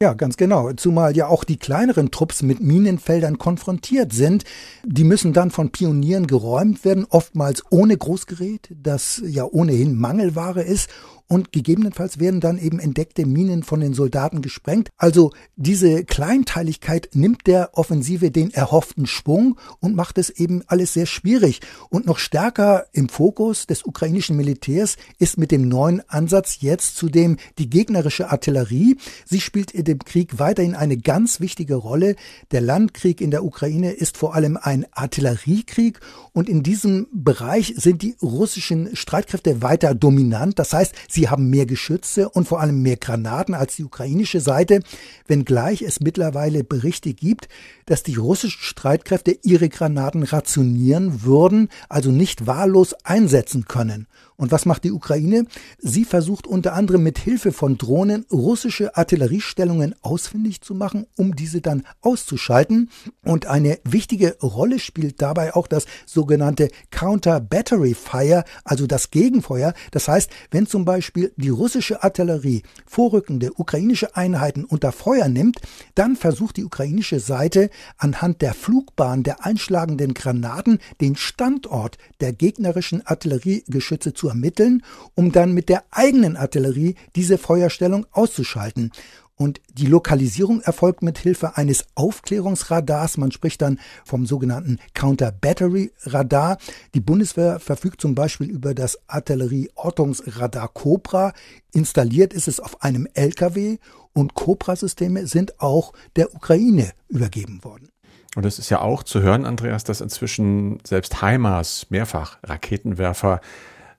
[0.00, 0.72] Ja, ganz genau.
[0.74, 4.44] Zumal ja auch die kleineren Trupps mit Minenfeldern konfrontiert sind.
[4.84, 10.88] Die müssen dann von Pionieren geräumt werden, oftmals ohne Großgerät, das ja ohnehin Mangelware ist
[11.28, 14.88] und gegebenenfalls werden dann eben entdeckte Minen von den Soldaten gesprengt.
[14.96, 21.06] Also diese Kleinteiligkeit nimmt der Offensive den erhofften Schwung und macht es eben alles sehr
[21.06, 21.60] schwierig.
[21.90, 27.36] Und noch stärker im Fokus des ukrainischen Militärs ist mit dem neuen Ansatz jetzt zudem
[27.58, 28.96] die gegnerische Artillerie.
[29.26, 32.16] Sie spielt in dem Krieg weiterhin eine ganz wichtige Rolle.
[32.52, 36.00] Der Landkrieg in der Ukraine ist vor allem ein Artilleriekrieg
[36.38, 40.56] und in diesem Bereich sind die russischen Streitkräfte weiter dominant.
[40.60, 44.78] Das heißt, Sie haben mehr Geschütze und vor allem mehr Granaten als die ukrainische Seite,
[45.26, 47.48] wenngleich es mittlerweile Berichte gibt,
[47.86, 54.06] dass die russischen Streitkräfte ihre Granaten rationieren würden, also nicht wahllos einsetzen können.
[54.40, 55.46] Und was macht die Ukraine?
[55.78, 61.60] Sie versucht unter anderem mit Hilfe von Drohnen russische Artilleriestellungen ausfindig zu machen, um diese
[61.60, 62.88] dann auszuschalten.
[63.24, 69.74] Und eine wichtige Rolle spielt dabei auch das sogenannte Counter Battery Fire, also das Gegenfeuer.
[69.90, 75.60] Das heißt, wenn zum Beispiel die russische Artillerie vorrückende ukrainische Einheiten unter Feuer nimmt,
[75.96, 83.04] dann versucht die ukrainische Seite anhand der Flugbahn der einschlagenden Granaten den Standort der gegnerischen
[83.04, 84.82] Artilleriegeschütze zu ermitteln,
[85.14, 88.92] um dann mit der eigenen Artillerie diese Feuerstellung auszuschalten.
[89.38, 93.18] Und die Lokalisierung erfolgt mit Hilfe eines Aufklärungsradars.
[93.18, 96.58] Man spricht dann vom sogenannten Counter-Battery-Radar.
[96.94, 101.32] Die Bundeswehr verfügt zum Beispiel über das Artillerie-Ortungsradar Cobra.
[101.72, 103.78] Installiert ist es auf einem LKW
[104.12, 107.90] und Cobra-Systeme sind auch der Ukraine übergeben worden.
[108.34, 113.40] Und es ist ja auch zu hören, Andreas, dass inzwischen selbst HIMARS, mehrfach Raketenwerfer,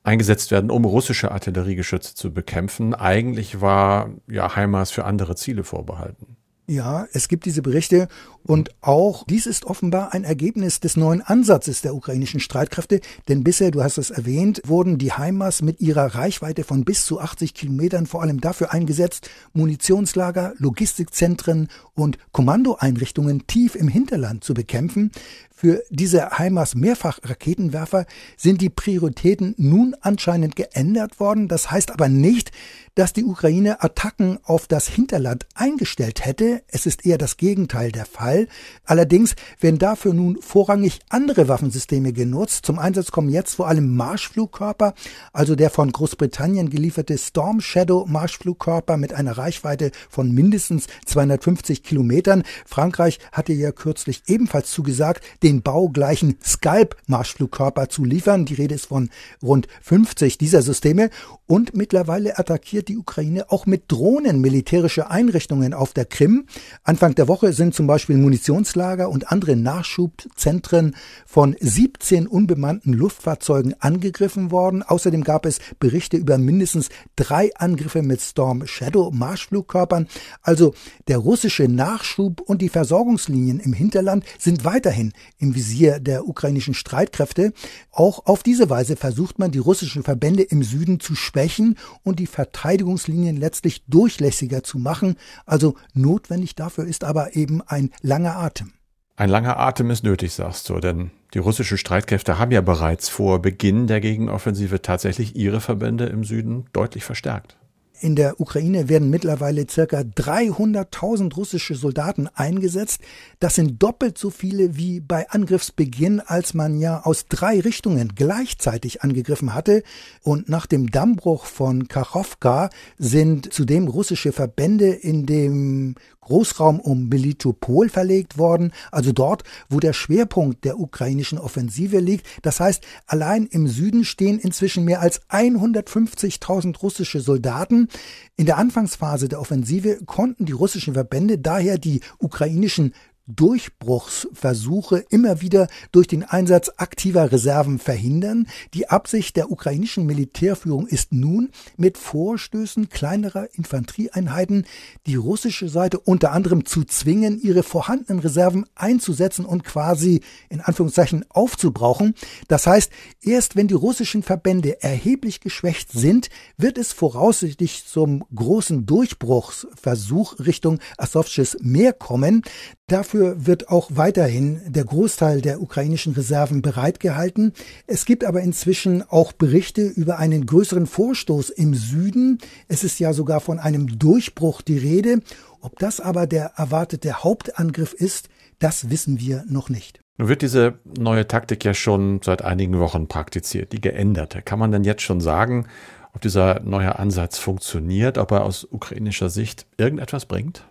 [0.04, 2.94] eingesetzt werden, um russische Artilleriegeschütze zu bekämpfen.
[2.94, 6.38] Eigentlich war ja HIMARS für andere Ziele vorbehalten.
[6.70, 8.08] Ja, es gibt diese Berichte
[8.44, 13.72] und auch dies ist offenbar ein Ergebnis des neuen Ansatzes der ukrainischen Streitkräfte, denn bisher,
[13.72, 18.06] du hast es erwähnt, wurden die HIMARS mit ihrer Reichweite von bis zu 80 Kilometern
[18.06, 25.12] vor allem dafür eingesetzt, Munitionslager, Logistikzentren und Kommandoeinrichtungen tief im Hinterland zu bekämpfen.
[25.62, 28.06] Für diese HIMARS Mehrfachraketenwerfer
[28.38, 31.50] sind die Prioritäten nun anscheinend geändert worden.
[31.50, 32.54] Das heißt aber nicht,
[33.00, 36.64] dass die Ukraine Attacken auf das Hinterland eingestellt hätte.
[36.68, 38.48] Es ist eher das Gegenteil der Fall.
[38.84, 42.66] Allerdings werden dafür nun vorrangig andere Waffensysteme genutzt.
[42.66, 44.94] Zum Einsatz kommen jetzt vor allem Marschflugkörper,
[45.32, 52.44] also der von Großbritannien gelieferte Storm Shadow Marschflugkörper mit einer Reichweite von mindestens 250 Kilometern.
[52.66, 58.46] Frankreich hatte ja kürzlich ebenfalls zugesagt, den baugleichen Scalp-Marschflugkörper zu liefern.
[58.46, 59.10] Die Rede ist von
[59.42, 61.10] rund 50 dieser Systeme.
[61.48, 66.46] Und mittlerweile attackiert die Ukraine auch mit Drohnen militärische Einrichtungen auf der Krim.
[66.84, 74.52] Anfang der Woche sind zum Beispiel Munitionslager und andere Nachschubzentren von 17 unbemannten Luftfahrzeugen angegriffen
[74.52, 74.84] worden.
[74.84, 80.08] Außerdem gab es Berichte über mindestens drei Angriffe mit Storm Shadow Marschflugkörpern.
[80.42, 80.74] Also
[81.08, 87.54] der russische Nachschub und die Versorgungslinien im Hinterland sind weiterhin im Visier der ukrainischen Streitkräfte.
[87.92, 92.28] Auch auf diese Weise versucht man, die russischen Verbände im Süden zu schwächen und die
[92.28, 95.16] Verteidigungslinien letztlich durchlässiger zu machen.
[95.46, 98.74] Also notwendig dafür ist aber eben ein langer Atem.
[99.16, 103.42] Ein langer Atem ist nötig, sagst du, denn die russischen Streitkräfte haben ja bereits vor
[103.42, 107.59] Beginn der Gegenoffensive tatsächlich ihre Verbände im Süden deutlich verstärkt.
[108.02, 113.02] In der Ukraine werden mittlerweile circa 300.000 russische Soldaten eingesetzt.
[113.40, 119.02] Das sind doppelt so viele wie bei Angriffsbeginn, als man ja aus drei Richtungen gleichzeitig
[119.02, 119.84] angegriffen hatte.
[120.24, 125.96] Und nach dem Dammbruch von Kachowka sind zudem russische Verbände in dem
[126.30, 132.28] Großraum um Melitopol verlegt worden, also dort, wo der Schwerpunkt der ukrainischen Offensive liegt.
[132.44, 137.89] Das heißt, allein im Süden stehen inzwischen mehr als 150.000 russische Soldaten.
[138.36, 142.94] In der Anfangsphase der Offensive konnten die russischen Verbände daher die ukrainischen
[143.30, 148.48] Durchbruchsversuche immer wieder durch den Einsatz aktiver Reserven verhindern.
[148.74, 154.66] Die Absicht der ukrainischen Militärführung ist nun, mit Vorstößen kleinerer Infanterieeinheiten
[155.06, 161.26] die russische Seite unter anderem zu zwingen, ihre vorhandenen Reserven einzusetzen und quasi in Anführungszeichen
[161.30, 162.16] aufzubrauchen.
[162.48, 168.86] Das heißt, erst wenn die russischen Verbände erheblich geschwächt sind, wird es voraussichtlich zum großen
[168.86, 172.44] Durchbruchsversuch Richtung Asowsches Meer kommen.
[172.90, 177.54] Dafür wird auch weiterhin der Großteil der ukrainischen Reserven bereitgehalten.
[177.86, 182.40] Es gibt aber inzwischen auch Berichte über einen größeren Vorstoß im Süden.
[182.68, 185.20] Es ist ja sogar von einem Durchbruch die Rede.
[185.62, 190.00] Ob das aber der erwartete Hauptangriff ist, das wissen wir noch nicht.
[190.18, 194.42] Nun wird diese neue Taktik ja schon seit einigen Wochen praktiziert, die geänderte.
[194.42, 195.68] Kann man denn jetzt schon sagen,
[196.14, 200.66] ob dieser neue Ansatz funktioniert, ob er aus ukrainischer Sicht irgendetwas bringt?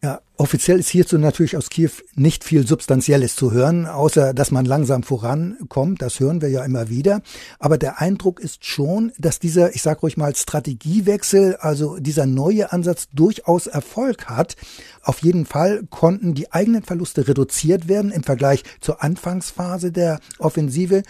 [0.00, 4.64] Ja, offiziell ist hierzu natürlich aus Kiew nicht viel Substanzielles zu hören, außer dass man
[4.64, 6.00] langsam vorankommt.
[6.02, 7.20] Das hören wir ja immer wieder.
[7.58, 12.70] Aber der Eindruck ist schon, dass dieser, ich sage ruhig mal, Strategiewechsel, also dieser neue
[12.70, 14.54] Ansatz durchaus Erfolg hat.
[15.02, 21.02] Auf jeden Fall konnten die eigenen Verluste reduziert werden im Vergleich zur Anfangsphase der Offensive.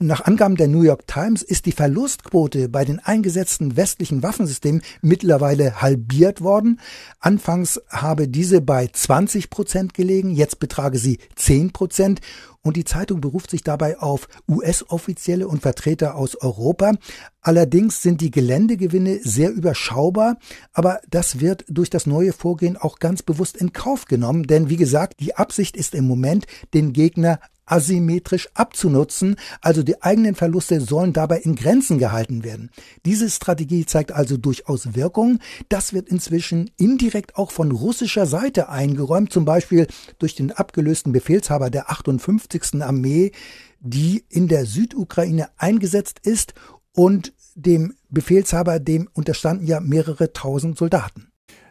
[0.00, 5.82] Nach Angaben der New York Times ist die Verlustquote bei den eingesetzten westlichen Waffensystemen mittlerweile
[5.82, 6.78] halbiert worden.
[7.18, 12.20] Anfangs habe diese bei 20 Prozent gelegen, jetzt betrage sie 10 Prozent.
[12.62, 16.92] Und die Zeitung beruft sich dabei auf US-Offizielle und Vertreter aus Europa.
[17.40, 20.36] Allerdings sind die Geländegewinne sehr überschaubar,
[20.72, 24.76] aber das wird durch das neue Vorgehen auch ganz bewusst in Kauf genommen, denn wie
[24.76, 31.12] gesagt, die Absicht ist im Moment, den Gegner asymmetrisch abzunutzen, also die eigenen Verluste sollen
[31.12, 32.70] dabei in Grenzen gehalten werden.
[33.04, 35.38] Diese Strategie zeigt also durchaus Wirkung.
[35.68, 39.86] Das wird inzwischen indirekt auch von russischer Seite eingeräumt, zum Beispiel
[40.18, 42.82] durch den abgelösten Befehlshaber der 58.
[42.82, 43.32] Armee,
[43.80, 46.54] die in der Südukraine eingesetzt ist
[46.92, 51.27] und dem Befehlshaber, dem unterstanden ja mehrere tausend Soldaten.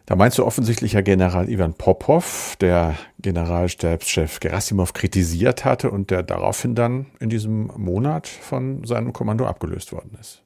[0.08, 6.24] Da meinst du offensichtlich ja General Ivan Popov, der Generalstabschef Gerasimov kritisiert hatte und der
[6.24, 10.44] daraufhin dann in diesem Monat von seinem Kommando abgelöst worden ist.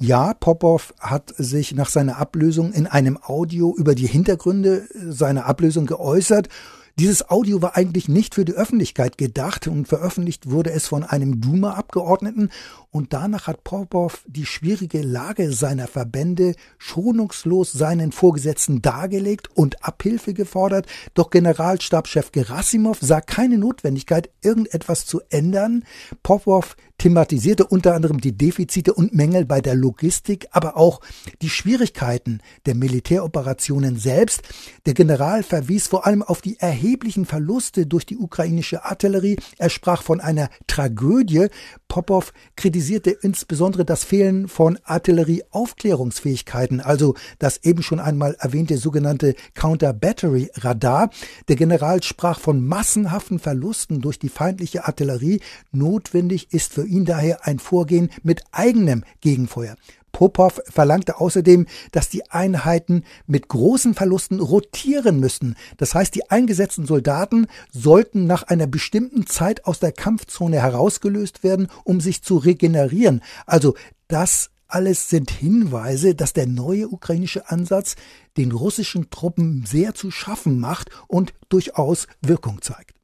[0.00, 5.86] Ja, Popov hat sich nach seiner Ablösung in einem Audio über die Hintergründe seiner Ablösung
[5.86, 6.48] geäußert
[6.96, 11.40] dieses Audio war eigentlich nicht für die Öffentlichkeit gedacht und veröffentlicht wurde es von einem
[11.40, 12.50] Duma-Abgeordneten
[12.92, 20.34] und danach hat Popov die schwierige Lage seiner Verbände schonungslos seinen Vorgesetzten dargelegt und Abhilfe
[20.34, 20.86] gefordert.
[21.14, 25.82] Doch Generalstabschef Gerasimov sah keine Notwendigkeit, irgendetwas zu ändern.
[26.22, 31.00] Popov thematisierte unter anderem die Defizite und Mängel bei der Logistik, aber auch
[31.42, 34.42] die Schwierigkeiten der Militäroperationen selbst.
[34.86, 39.36] Der General verwies vor allem auf die erheblichen Verluste durch die ukrainische Artillerie.
[39.58, 41.48] Er sprach von einer Tragödie.
[41.94, 51.10] Popov kritisierte insbesondere das Fehlen von Artillerieaufklärungsfähigkeiten, also das eben schon einmal erwähnte sogenannte Counter-Battery-Radar.
[51.46, 55.40] Der General sprach von massenhaften Verlusten durch die feindliche Artillerie.
[55.70, 59.76] Notwendig ist für ihn daher ein Vorgehen mit eigenem Gegenfeuer.
[60.14, 65.56] Popov verlangte außerdem, dass die Einheiten mit großen Verlusten rotieren müssten.
[65.76, 71.68] Das heißt, die eingesetzten Soldaten sollten nach einer bestimmten Zeit aus der Kampfzone herausgelöst werden,
[71.84, 73.20] um sich zu regenerieren.
[73.44, 73.74] Also
[74.08, 77.96] das alles sind Hinweise, dass der neue ukrainische Ansatz
[78.36, 82.94] den russischen Truppen sehr zu schaffen macht und durchaus Wirkung zeigt.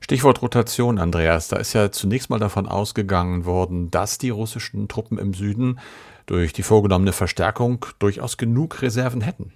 [0.00, 1.48] Stichwort Rotation, Andreas.
[1.48, 5.80] Da ist ja zunächst mal davon ausgegangen worden, dass die russischen Truppen im Süden
[6.26, 9.52] durch die vorgenommene Verstärkung durchaus genug Reserven hätten.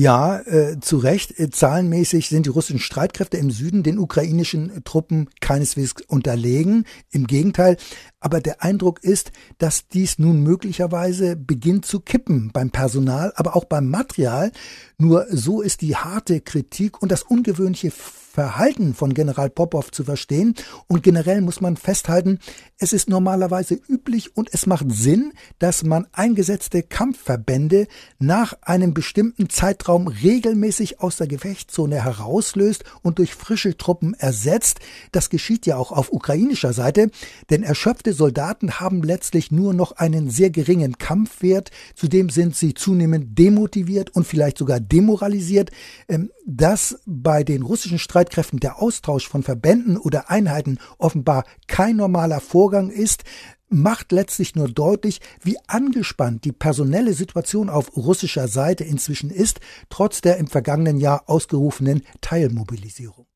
[0.00, 1.40] Ja, äh, zu Recht.
[1.40, 6.84] Äh, zahlenmäßig sind die russischen Streitkräfte im Süden den ukrainischen Truppen keineswegs unterlegen.
[7.10, 7.76] Im Gegenteil.
[8.20, 13.64] Aber der Eindruck ist, dass dies nun möglicherweise beginnt zu kippen beim Personal, aber auch
[13.64, 14.52] beim Material.
[14.98, 17.90] Nur so ist die harte Kritik und das ungewöhnliche
[18.30, 20.54] Verhalten von General Popov zu verstehen.
[20.86, 22.38] Und generell muss man festhalten,
[22.78, 27.88] es ist normalerweise üblich und es macht Sinn, dass man eingesetzte Kampfverbände
[28.18, 34.80] nach einem bestimmten Zeitraum regelmäßig aus der Gefechtszone herauslöst und durch frische Truppen ersetzt.
[35.10, 37.10] Das geschieht ja auch auf ukrainischer Seite,
[37.50, 41.70] denn erschöpfte Soldaten haben letztlich nur noch einen sehr geringen Kampfwert.
[41.94, 45.70] Zudem sind sie zunehmend demotiviert und vielleicht sogar demoralisiert.
[46.08, 52.40] Ähm, dass bei den russischen Streitkräften der Austausch von Verbänden oder Einheiten offenbar kein normaler
[52.40, 53.24] Vorgang ist,
[53.68, 60.20] macht letztlich nur deutlich, wie angespannt die personelle Situation auf russischer Seite inzwischen ist, trotz
[60.20, 63.26] der im vergangenen Jahr ausgerufenen Teilmobilisierung.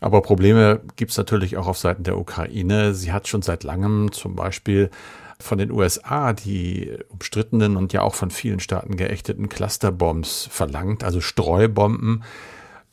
[0.00, 2.94] Aber Probleme gibt es natürlich auch auf Seiten der Ukraine.
[2.94, 4.90] Sie hat schon seit langem zum Beispiel
[5.40, 11.20] von den USA die umstrittenen und ja auch von vielen Staaten geächteten Clusterbombs verlangt, also
[11.20, 12.22] Streubomben.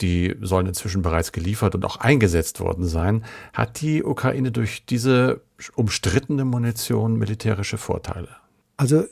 [0.02, 3.24] Die sollen inzwischen bereits geliefert und auch eingesetzt worden sein.
[3.54, 5.42] Hat die Ukraine durch diese
[5.76, 8.30] umstrittene Munition militärische Vorteile?
[8.78, 9.06] Also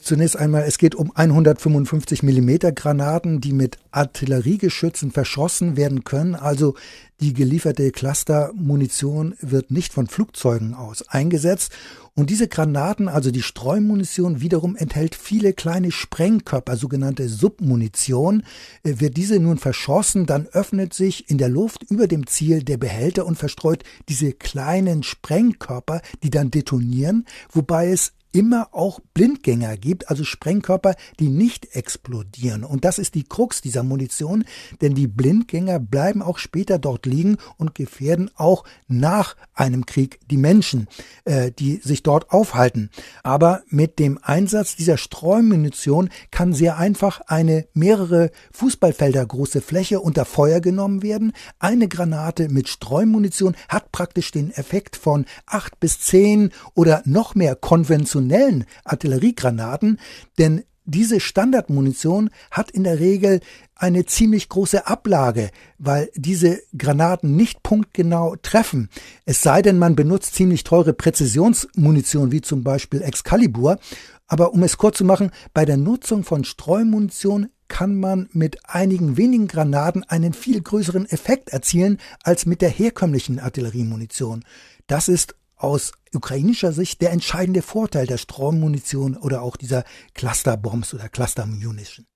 [0.00, 6.36] Zunächst einmal, es geht um 155 Millimeter Granaten, die mit Artilleriegeschützen verschossen werden können.
[6.36, 6.74] Also
[7.20, 11.72] die gelieferte Clustermunition wird nicht von Flugzeugen aus eingesetzt.
[12.14, 18.44] Und diese Granaten, also die Streumunition, wiederum enthält viele kleine Sprengkörper, sogenannte Submunition.
[18.84, 22.76] Äh, wird diese nun verschossen, dann öffnet sich in der Luft über dem Ziel der
[22.76, 30.08] Behälter und verstreut diese kleinen Sprengkörper, die dann detonieren, wobei es immer auch Blindgänger gibt,
[30.08, 32.64] also Sprengkörper, die nicht explodieren.
[32.64, 34.44] Und das ist die Krux dieser Munition,
[34.80, 40.38] denn die Blindgänger bleiben auch später dort liegen und gefährden auch nach einem Krieg die
[40.38, 40.88] Menschen,
[41.24, 42.90] äh, die sich dort aufhalten.
[43.22, 50.24] Aber mit dem Einsatz dieser Streumunition kann sehr einfach eine mehrere Fußballfelder große Fläche unter
[50.24, 51.32] Feuer genommen werden.
[51.58, 57.56] Eine Granate mit Streumunition hat praktisch den Effekt von acht bis zehn oder noch mehr
[57.56, 59.98] konventionellen konventionellen Artilleriegranaten,
[60.38, 63.40] denn diese Standardmunition hat in der Regel
[63.76, 68.88] eine ziemlich große Ablage, weil diese Granaten nicht punktgenau treffen.
[69.24, 73.78] Es sei denn, man benutzt ziemlich teure Präzisionsmunition wie zum Beispiel Excalibur.
[74.26, 79.16] Aber um es kurz zu machen, bei der Nutzung von Streumunition kann man mit einigen
[79.16, 84.44] wenigen Granaten einen viel größeren Effekt erzielen als mit der herkömmlichen Artilleriemunition.
[84.88, 89.84] Das ist aus ukrainischer Sicht der entscheidende Vorteil der Strommunition oder auch dieser
[90.14, 92.06] Clusterbombs oder Clustermunition.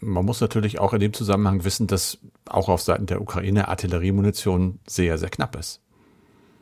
[0.00, 4.80] Man muss natürlich auch in dem Zusammenhang wissen, dass auch auf Seiten der Ukraine Artilleriemunition
[4.86, 5.80] sehr, sehr knapp ist.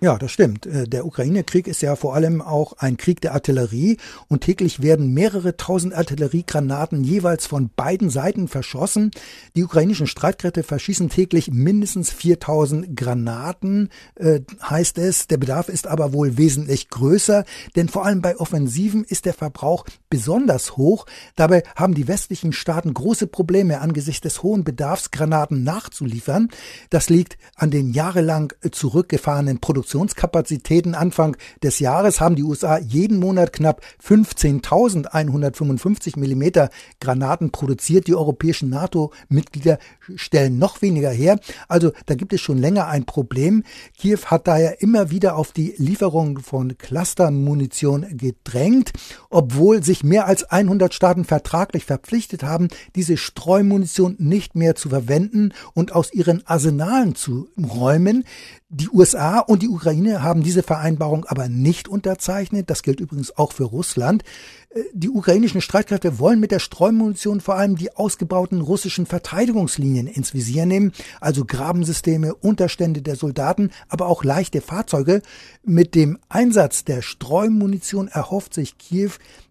[0.04, 0.66] Ja, das stimmt.
[0.66, 3.96] Äh, der Ukraine-Krieg ist ja vor allem auch ein Krieg der Artillerie
[4.28, 9.12] und täglich werden mehrere tausend Artilleriegranaten jeweils von beiden Seiten verschossen.
[9.56, 15.26] Die ukrainischen Streitkräfte verschießen täglich mindestens 4000 Granaten, äh, heißt es.
[15.26, 19.86] Der Bedarf ist aber wohl wesentlich größer, denn vor allem bei Offensiven ist der Verbrauch
[20.10, 21.06] besonders hoch.
[21.34, 26.50] Dabei haben die westlichen Staaten große Probleme angesichts des hohen Bedarfs, Granaten nachzuliefern.
[26.90, 33.20] Das liegt an den jahrelang zurückgefahrenen Produktionen Produktionskapazitäten Anfang des Jahres haben die USA jeden
[33.20, 36.68] Monat knapp 15.155 Millimeter
[37.00, 38.08] Granaten produziert.
[38.08, 39.78] Die europäischen NATO-Mitglieder
[40.16, 41.38] stellen noch weniger her.
[41.68, 43.62] Also da gibt es schon länger ein Problem.
[43.96, 48.90] Kiew hat daher immer wieder auf die Lieferung von Clustermunition gedrängt,
[49.30, 52.66] obwohl sich mehr als 100 Staaten vertraglich verpflichtet haben,
[52.96, 58.24] diese Streumunition nicht mehr zu verwenden und aus ihren Arsenalen zu räumen.
[58.70, 62.70] Die USA und die Ukraine haben diese Vereinbarung aber nicht unterzeichnet.
[62.70, 64.22] Das gilt übrigens auch für Russland.
[64.70, 70.32] Äh, die ukrainischen Streitkräfte wollen mit der Streumunition vor allem die ausgebauten russischen Verteidigungslinien ins
[70.32, 75.20] Visier nehmen, also Grabensysteme, Unterstände der Soldaten, aber auch leichte Fahrzeuge.
[75.64, 79.10] Mit dem Einsatz der Streumunition erhofft sich Kiew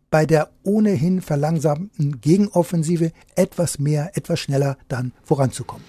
[0.09, 5.83] bei der ohnehin verlangsamten Gegenoffensive etwas mehr, etwas schneller dann voranzukommen.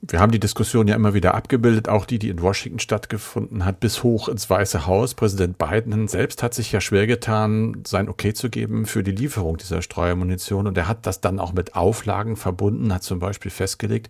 [0.00, 3.80] Wir haben die Diskussion ja immer wieder abgebildet, auch die, die in Washington stattgefunden hat,
[3.80, 5.14] bis hoch ins Weiße Haus.
[5.14, 9.56] Präsident Biden selbst hat sich ja schwer getan, sein Okay zu geben für die Lieferung
[9.56, 10.68] dieser Streuermunition.
[10.68, 14.08] Und er hat das dann auch mit Auflagen verbunden, hat zum Beispiel festgelegt,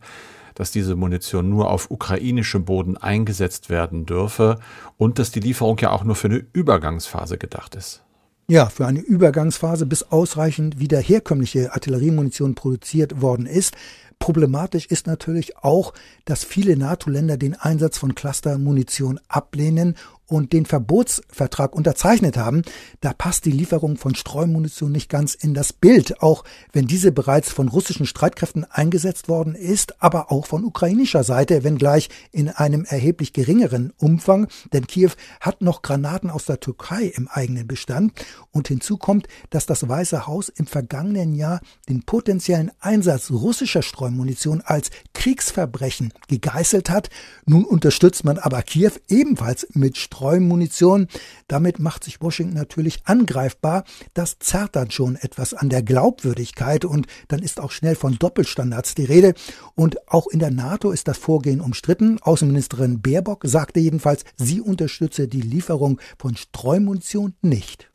[0.54, 4.58] dass diese Munition nur auf ukrainischem Boden eingesetzt werden dürfe
[4.98, 8.02] und dass die Lieferung ja auch nur für eine Übergangsphase gedacht ist.
[8.50, 13.74] Ja, für eine Übergangsphase, bis ausreichend wieder herkömmliche Artilleriemunition produziert worden ist.
[14.18, 15.94] Problematisch ist natürlich auch,
[16.24, 19.96] dass viele NATO-Länder den Einsatz von Clustermunition ablehnen
[20.28, 22.62] und den Verbotsvertrag unterzeichnet haben,
[23.00, 27.50] da passt die Lieferung von Streumunition nicht ganz in das Bild, auch wenn diese bereits
[27.50, 33.32] von russischen Streitkräften eingesetzt worden ist, aber auch von ukrainischer Seite, wenngleich in einem erheblich
[33.32, 38.12] geringeren Umfang, denn Kiew hat noch Granaten aus der Türkei im eigenen Bestand
[38.52, 44.60] und hinzu kommt, dass das Weiße Haus im vergangenen Jahr den potenziellen Einsatz russischer Streumunition
[44.60, 47.08] als Kriegsverbrechen gegeißelt hat.
[47.46, 51.06] Nun unterstützt man aber Kiew ebenfalls mit Streumunition Streumunition.
[51.46, 53.84] Damit macht sich Washington natürlich angreifbar.
[54.14, 58.96] Das zerrt dann schon etwas an der Glaubwürdigkeit und dann ist auch schnell von Doppelstandards
[58.96, 59.34] die Rede.
[59.76, 62.18] Und auch in der NATO ist das Vorgehen umstritten.
[62.20, 67.88] Außenministerin Baerbock sagte jedenfalls, sie unterstütze die Lieferung von Streumunition nicht.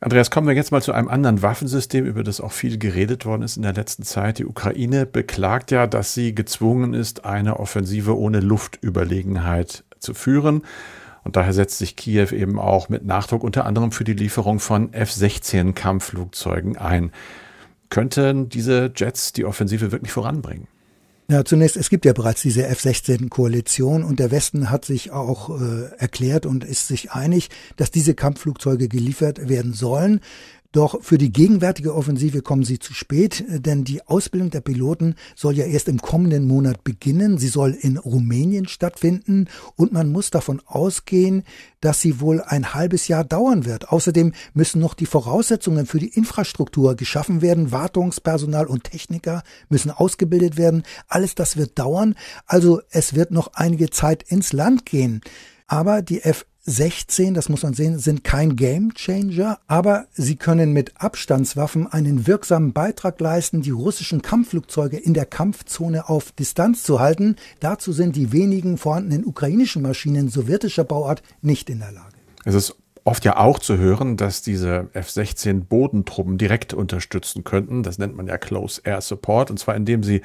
[0.00, 3.42] Andreas, kommen wir jetzt mal zu einem anderen Waffensystem, über das auch viel geredet worden
[3.42, 4.38] ist in der letzten Zeit.
[4.38, 10.62] Die Ukraine beklagt ja, dass sie gezwungen ist, eine Offensive ohne Luftüberlegenheit zu führen.
[11.26, 14.92] Und daher setzt sich Kiew eben auch mit Nachdruck unter anderem für die Lieferung von
[14.92, 17.10] F-16 Kampfflugzeugen ein.
[17.90, 20.68] Könnten diese Jets die Offensive wirklich voranbringen?
[21.28, 25.86] Ja, zunächst, es gibt ja bereits diese F-16-Koalition und der Westen hat sich auch äh,
[25.98, 30.20] erklärt und ist sich einig, dass diese Kampfflugzeuge geliefert werden sollen.
[30.76, 35.56] Doch für die gegenwärtige Offensive kommen sie zu spät, denn die Ausbildung der Piloten soll
[35.56, 37.38] ja erst im kommenden Monat beginnen.
[37.38, 41.44] Sie soll in Rumänien stattfinden und man muss davon ausgehen,
[41.80, 43.88] dass sie wohl ein halbes Jahr dauern wird.
[43.88, 47.72] Außerdem müssen noch die Voraussetzungen für die Infrastruktur geschaffen werden.
[47.72, 50.82] Wartungspersonal und Techniker müssen ausgebildet werden.
[51.08, 52.16] Alles das wird dauern.
[52.44, 55.22] Also es wird noch einige Zeit ins Land gehen.
[55.68, 60.72] Aber die F 16, das muss man sehen, sind kein Game Changer, aber sie können
[60.72, 66.98] mit Abstandswaffen einen wirksamen Beitrag leisten, die russischen Kampfflugzeuge in der Kampfzone auf Distanz zu
[66.98, 67.36] halten.
[67.60, 72.16] Dazu sind die wenigen vorhandenen ukrainischen Maschinen sowjetischer Bauart nicht in der Lage.
[72.44, 77.84] Es ist oft ja auch zu hören, dass diese F-16 Bodentruppen direkt unterstützen könnten.
[77.84, 80.22] Das nennt man ja Close Air Support, und zwar indem sie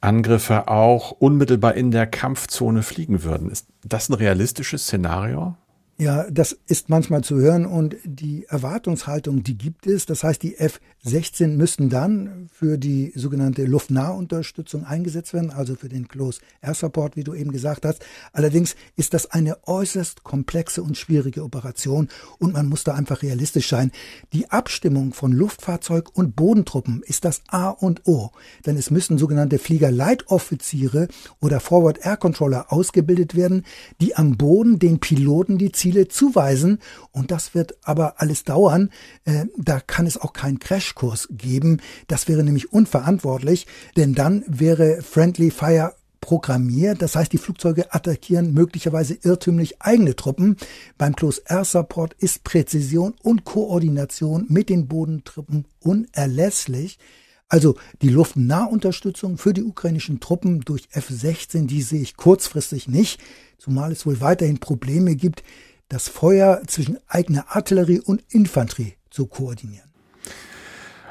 [0.00, 3.48] Angriffe auch unmittelbar in der Kampfzone fliegen würden.
[3.48, 5.56] Ist das ein realistisches Szenario?
[5.96, 10.06] Ja, das ist manchmal zu hören und die Erwartungshaltung, die gibt es.
[10.06, 16.08] Das heißt, die F-16 müssten dann für die sogenannte Luftnahunterstützung eingesetzt werden, also für den
[16.08, 18.04] Close Air Support, wie du eben gesagt hast.
[18.32, 22.08] Allerdings ist das eine äußerst komplexe und schwierige Operation
[22.40, 23.92] und man muss da einfach realistisch sein.
[24.32, 28.32] Die Abstimmung von Luftfahrzeug und Bodentruppen ist das A und O,
[28.66, 31.06] denn es müssen sogenannte Fliegerleitoffiziere
[31.40, 33.64] oder Forward Air Controller ausgebildet werden,
[34.00, 36.78] die am Boden den Piloten die Ziele zuweisen.
[37.12, 38.90] Und das wird aber alles dauern.
[39.26, 41.82] Äh, da kann es auch keinen Crashkurs geben.
[42.08, 43.66] Das wäre nämlich unverantwortlich,
[43.98, 47.02] denn dann wäre Friendly Fire programmiert.
[47.02, 50.56] Das heißt, die Flugzeuge attackieren möglicherweise irrtümlich eigene Truppen.
[50.96, 56.98] Beim Close Air Support ist Präzision und Koordination mit den Bodentruppen unerlässlich.
[57.50, 63.20] Also die Luftnahunterstützung für die ukrainischen Truppen durch F-16, die sehe ich kurzfristig nicht,
[63.58, 65.44] zumal es wohl weiterhin Probleme gibt,
[65.94, 69.88] das Feuer zwischen eigener Artillerie und Infanterie zu koordinieren.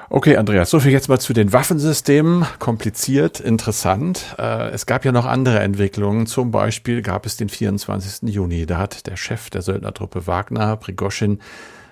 [0.10, 2.46] Okay, Andreas, so viel jetzt mal zu den Waffensystemen.
[2.60, 4.36] Kompliziert, interessant.
[4.38, 6.28] Äh, es gab ja noch andere Entwicklungen.
[6.28, 8.30] Zum Beispiel gab es den 24.
[8.30, 8.66] Juni.
[8.66, 11.40] Da hat der Chef der Söldnertruppe Wagner, Prigoschin,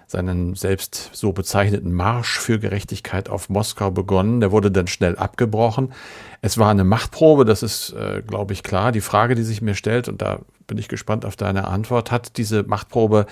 [0.06, 4.42] seinen selbst so bezeichneten Marsch für Gerechtigkeit auf Moskau begonnen.
[4.42, 5.94] Der wurde dann schnell abgebrochen.
[6.42, 8.92] Es war eine Machtprobe, das ist, äh, glaube ich, klar.
[8.92, 10.42] Die Frage, die sich mir stellt, und da
[10.72, 13.26] bin ich gespannt auf deine Antwort, hat diese Machtprobe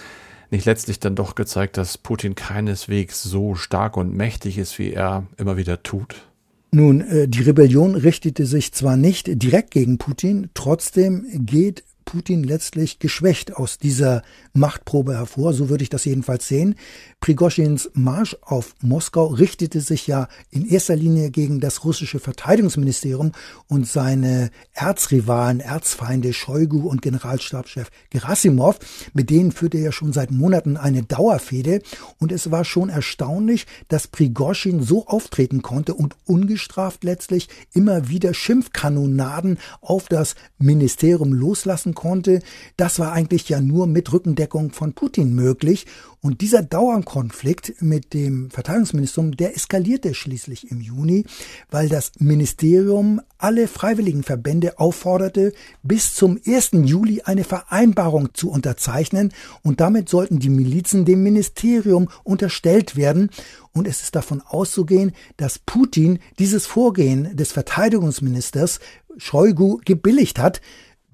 [0.52, 5.26] nicht letztlich dann doch gezeigt, dass Putin keineswegs so stark und mächtig ist, wie er
[5.38, 6.28] immer wieder tut?
[6.72, 12.97] Nun, äh, die Rebellion richtete sich zwar nicht direkt gegen Putin, trotzdem geht Putin letztlich
[12.97, 16.74] geschwächt aus dieser Machtprobe hervor, so würde ich das jedenfalls sehen.
[17.20, 23.34] Prigoschins Marsch auf Moskau richtete sich ja in erster Linie gegen das russische Verteidigungsministerium
[23.68, 28.80] und seine Erzrivalen, Erzfeinde Shoigu und Generalstabschef Gerasimov.
[29.14, 31.84] Mit denen führte er schon seit Monaten eine Dauerfehde
[32.18, 38.34] und es war schon erstaunlich, dass Prigoschin so auftreten konnte und ungestraft letztlich immer wieder
[38.34, 42.41] Schimpfkanonaden auf das Ministerium loslassen konnte.
[42.78, 45.86] Das war eigentlich ja nur mit Rückendeckung von Putin möglich
[46.22, 51.26] und dieser Dauerkonflikt mit dem Verteidigungsministerium, der eskalierte schließlich im Juni,
[51.70, 55.52] weil das Ministerium alle freiwilligen Verbände aufforderte,
[55.84, 56.72] bis zum 1.
[56.86, 63.30] Juli eine Vereinbarung zu unterzeichnen und damit sollten die Milizen dem Ministerium unterstellt werden.
[63.74, 68.80] Und es ist davon auszugehen, dass Putin dieses Vorgehen des Verteidigungsministers
[69.18, 70.62] Shoigu gebilligt hat,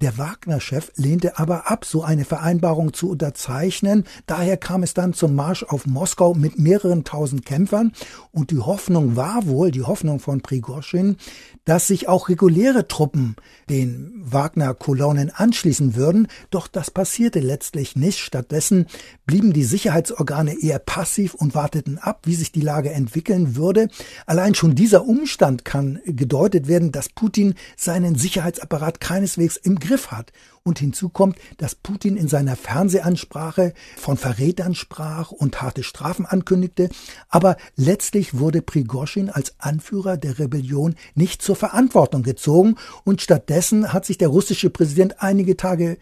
[0.02, 4.04] der Wagner-Chef lehnte aber ab, so eine Vereinbarung zu unterzeichnen.
[4.26, 7.92] Daher kam es dann zum Marsch auf Moskau mit mehreren tausend Kämpfern.
[8.30, 11.16] Und die Hoffnung war wohl, die Hoffnung von Prigoschin,
[11.64, 13.36] dass sich auch reguläre Truppen
[13.70, 16.28] den Wagner-Kolonnen anschließen würden.
[16.50, 18.18] Doch das passierte letztlich nicht.
[18.18, 18.86] Stattdessen
[19.24, 23.88] blieben die Sicherheitsorgane eher passiv und warteten ab, wie sich die Lage entwickeln würde.
[24.26, 30.32] Allein schon dieser Umstand kann gedeutet werden, dass Putin seinen Sicherheitsapparat keineswegs im Griff hat.
[30.62, 36.88] Und hinzu kommt, dass Putin in seiner Fernsehansprache von Verrätern sprach und harte Strafen ankündigte.
[37.28, 44.04] Aber letztlich wurde Prigoschin als Anführer der Rebellion nicht zur Verantwortung gezogen und stattdessen hat
[44.04, 45.98] sich der russische Präsident einige Tage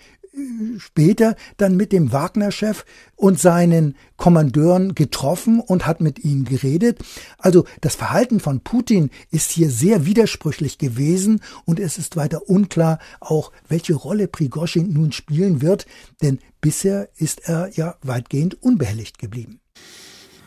[0.78, 2.85] später dann mit dem Wagner-Chef
[3.16, 6.99] und seinen Kommandeuren getroffen und hat mit ihnen geredet.
[7.39, 12.99] Also das Verhalten von Putin ist hier sehr widersprüchlich gewesen und es ist weiter unklar
[13.20, 15.87] auch, welche Rolle Prigoschin nun spielen wird,
[16.22, 19.61] denn bisher ist er ja weitgehend unbehelligt geblieben.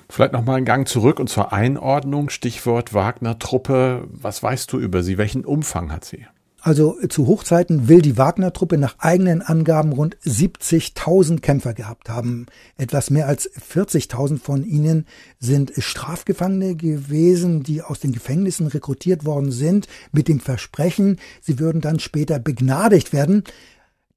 [0.09, 2.29] Vielleicht noch mal einen Gang zurück und zur Einordnung.
[2.29, 4.07] Stichwort Wagner-Truppe.
[4.09, 5.17] Was weißt du über sie?
[5.17, 6.25] Welchen Umfang hat sie?
[6.61, 12.47] Also zu Hochzeiten will die Wagner-Truppe nach eigenen Angaben rund 70.000 Kämpfer gehabt haben.
[12.77, 15.05] Etwas mehr als 40.000 von ihnen
[15.39, 21.79] sind Strafgefangene gewesen, die aus den Gefängnissen rekrutiert worden sind, mit dem Versprechen, sie würden
[21.79, 23.43] dann später begnadigt werden.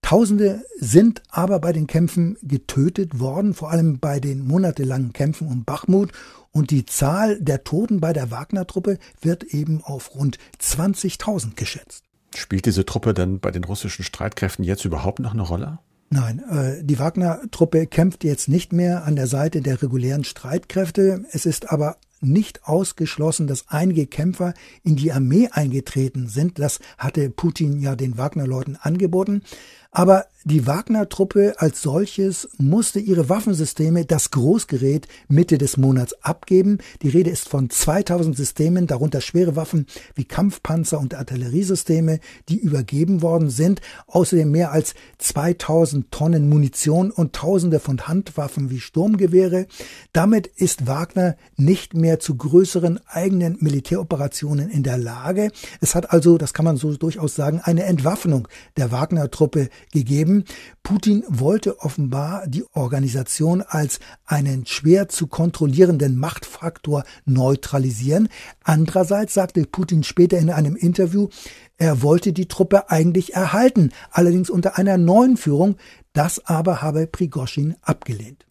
[0.03, 5.64] Tausende sind aber bei den Kämpfen getötet worden, vor allem bei den monatelangen Kämpfen um
[5.64, 6.12] Bachmut.
[6.53, 12.10] Und die Zahl der Toten bei der Wagner-Truppe wird eben auf rund 20.000 geschätzt.
[12.35, 15.78] Spielt diese Truppe denn bei den russischen Streitkräften jetzt überhaupt noch eine Rolle?
[16.11, 21.24] Nein, äh, die Wagner-Truppe kämpft jetzt nicht mehr an der Seite der regulären Streitkräfte.
[21.31, 26.59] Es ist aber nicht ausgeschlossen, dass einige Kämpfer in die Armee eingetreten sind.
[26.59, 29.43] Das hatte Putin ja den Wagner-Leuten angeboten.
[29.91, 36.78] Aber die Wagner-Truppe als solches musste ihre Waffensysteme, das Großgerät, Mitte des Monats abgeben.
[37.03, 43.20] Die Rede ist von 2000 Systemen, darunter schwere Waffen wie Kampfpanzer und Artilleriesysteme, die übergeben
[43.20, 43.82] worden sind.
[44.07, 49.66] Außerdem mehr als 2000 Tonnen Munition und Tausende von Handwaffen wie Sturmgewehre.
[50.14, 55.53] Damit ist Wagner nicht mehr zu größeren eigenen Militäroperationen in der Lage.
[55.82, 60.45] Es hat also, das kann man so durchaus sagen, eine Entwaffnung der Wagner-Truppe gegeben.
[60.83, 68.28] Putin wollte offenbar die Organisation als einen schwer zu kontrollierenden Machtfaktor neutralisieren.
[68.64, 71.28] Andererseits sagte Putin später in einem Interview,
[71.76, 75.76] er wollte die Truppe eigentlich erhalten, allerdings unter einer neuen Führung.
[76.12, 78.45] Das aber habe Prigoschin abgelehnt.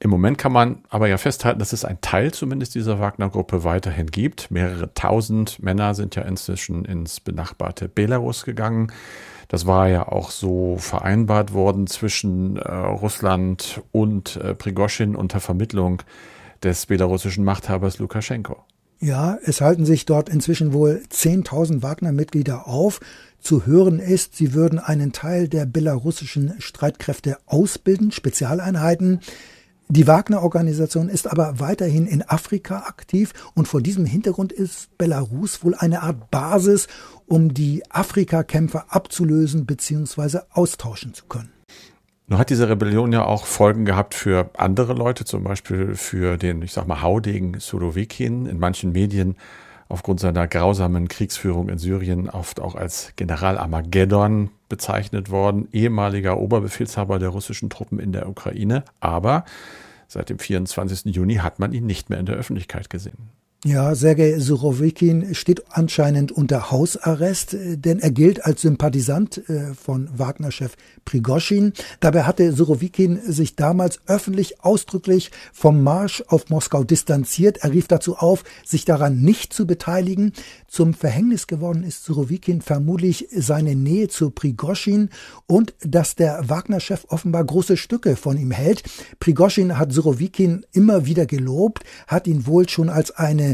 [0.00, 4.06] Im Moment kann man aber ja festhalten, dass es ein Teil zumindest dieser Wagner-Gruppe weiterhin
[4.06, 4.50] gibt.
[4.50, 8.92] Mehrere tausend Männer sind ja inzwischen ins benachbarte Belarus gegangen.
[9.48, 16.02] Das war ja auch so vereinbart worden zwischen äh, Russland und äh, Prigoschin unter Vermittlung
[16.62, 18.56] des belarussischen Machthabers Lukaschenko.
[19.00, 23.00] Ja, es halten sich dort inzwischen wohl 10.000 Wagner-Mitglieder auf.
[23.40, 29.20] Zu hören ist, sie würden einen Teil der belarussischen Streitkräfte ausbilden, Spezialeinheiten.
[29.90, 35.74] Die Wagner-Organisation ist aber weiterhin in Afrika aktiv und vor diesem Hintergrund ist Belarus wohl
[35.74, 36.88] eine Art Basis,
[37.26, 40.40] um die Afrika-Kämpfer abzulösen bzw.
[40.52, 41.50] austauschen zu können.
[42.26, 46.60] Nun hat diese Rebellion ja auch Folgen gehabt für andere Leute, zum Beispiel für den,
[46.60, 49.36] ich sag mal, Haudegen Surovikin, in manchen Medien
[49.88, 57.18] aufgrund seiner grausamen Kriegsführung in Syrien oft auch als General Armageddon bezeichnet worden, ehemaliger Oberbefehlshaber
[57.18, 58.84] der russischen Truppen in der Ukraine.
[59.00, 59.44] Aber
[60.06, 61.14] seit dem 24.
[61.14, 63.30] Juni hat man ihn nicht mehr in der Öffentlichkeit gesehen.
[63.64, 70.08] Ja, Sergei Surovikin steht anscheinend unter Hausarrest, äh, denn er gilt als Sympathisant äh, von
[70.16, 71.72] Wagner-Chef Prigoschin.
[71.98, 77.58] Dabei hatte Surovikin sich damals öffentlich ausdrücklich vom Marsch auf Moskau distanziert.
[77.62, 80.34] Er rief dazu auf, sich daran nicht zu beteiligen.
[80.68, 85.10] Zum Verhängnis geworden ist Surovikin vermutlich seine Nähe zu Prigoschin
[85.48, 88.84] und dass der Wagner-Chef offenbar große Stücke von ihm hält.
[89.18, 93.47] Prigoschin hat Surovikin immer wieder gelobt, hat ihn wohl schon als eine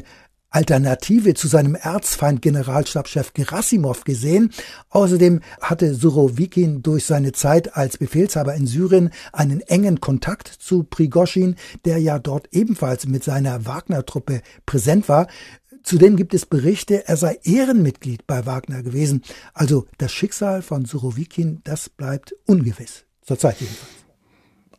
[0.54, 4.52] Alternative zu seinem Erzfeind Generalstabschef Gerasimov gesehen.
[4.90, 11.56] Außerdem hatte Surovikin durch seine Zeit als Befehlshaber in Syrien einen engen Kontakt zu Prigoschin,
[11.84, 15.26] der ja dort ebenfalls mit seiner Wagner-Truppe präsent war.
[15.82, 19.22] Zudem gibt es Berichte, er sei Ehrenmitglied bei Wagner gewesen.
[19.54, 23.04] Also das Schicksal von Surovikin, das bleibt ungewiss.
[23.22, 24.03] Zurzeit jedenfalls.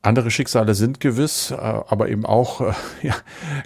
[0.06, 3.16] Andere Schicksale sind gewiss, äh, aber eben auch äh, ja,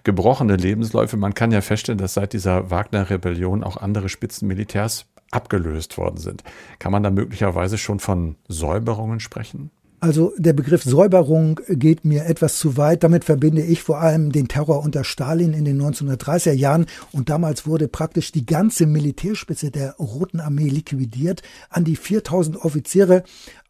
[0.03, 1.17] gebrochene Lebensläufe.
[1.17, 6.43] Man kann ja feststellen, dass seit dieser Wagner-Rebellion auch andere Spitzenmilitärs abgelöst worden sind.
[6.79, 9.69] Kann man da möglicherweise schon von Säuberungen sprechen?
[10.01, 13.03] Also der Begriff Säuberung geht mir etwas zu weit.
[13.03, 16.85] Damit verbinde ich vor allem den Terror unter Stalin in den 1930er Jahren.
[17.11, 21.43] Und damals wurde praktisch die ganze Militärspitze der Roten Armee liquidiert.
[21.69, 23.23] An die 4000 Offiziere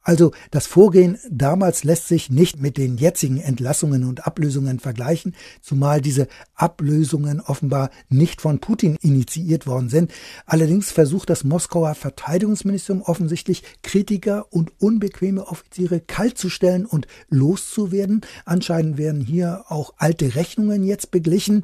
[0.09, 6.01] also das Vorgehen damals lässt sich nicht mit den jetzigen Entlassungen und Ablösungen vergleichen, zumal
[6.01, 10.11] diese Ablösungen offenbar nicht von Putin initiiert worden sind.
[10.47, 18.21] Allerdings versucht das Moskauer Verteidigungsministerium offensichtlich Kritiker und unbequeme Offiziere kaltzustellen und loszuwerden.
[18.45, 21.63] Anscheinend werden hier auch alte Rechnungen jetzt beglichen.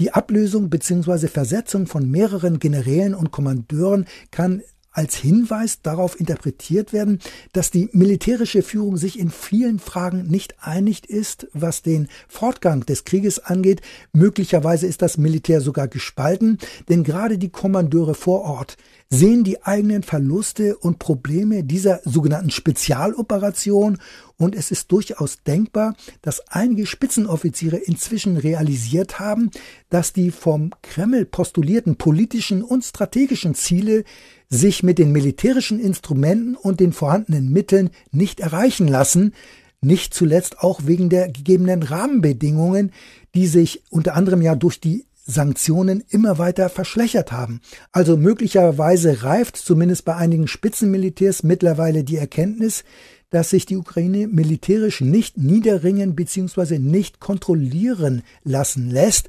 [0.00, 1.28] Die Ablösung bzw.
[1.28, 4.62] Versetzung von mehreren Generälen und Kommandeuren kann
[4.94, 7.18] als Hinweis darauf interpretiert werden,
[7.52, 13.04] dass die militärische Führung sich in vielen Fragen nicht einig ist, was den Fortgang des
[13.04, 13.82] Krieges angeht.
[14.12, 18.76] Möglicherweise ist das Militär sogar gespalten, denn gerade die Kommandeure vor Ort
[19.10, 23.98] sehen die eigenen Verluste und Probleme dieser sogenannten Spezialoperation
[24.36, 29.50] und es ist durchaus denkbar, dass einige Spitzenoffiziere inzwischen realisiert haben,
[29.90, 34.04] dass die vom Kreml postulierten politischen und strategischen Ziele
[34.54, 39.34] sich mit den militärischen Instrumenten und den vorhandenen Mitteln nicht erreichen lassen,
[39.80, 42.92] nicht zuletzt auch wegen der gegebenen Rahmenbedingungen,
[43.34, 47.60] die sich unter anderem ja durch die Sanktionen immer weiter verschlechtert haben.
[47.92, 52.84] Also möglicherweise reift zumindest bei einigen Spitzenmilitärs mittlerweile die Erkenntnis,
[53.30, 56.78] dass sich die Ukraine militärisch nicht niederringen bzw.
[56.78, 59.28] nicht kontrollieren lassen lässt.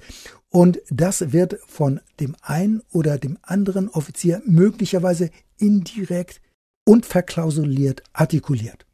[0.55, 6.39] Und das wird von dem einen oder dem anderen Offizier möglicherweise indirekt
[6.85, 8.85] und verklausuliert artikuliert.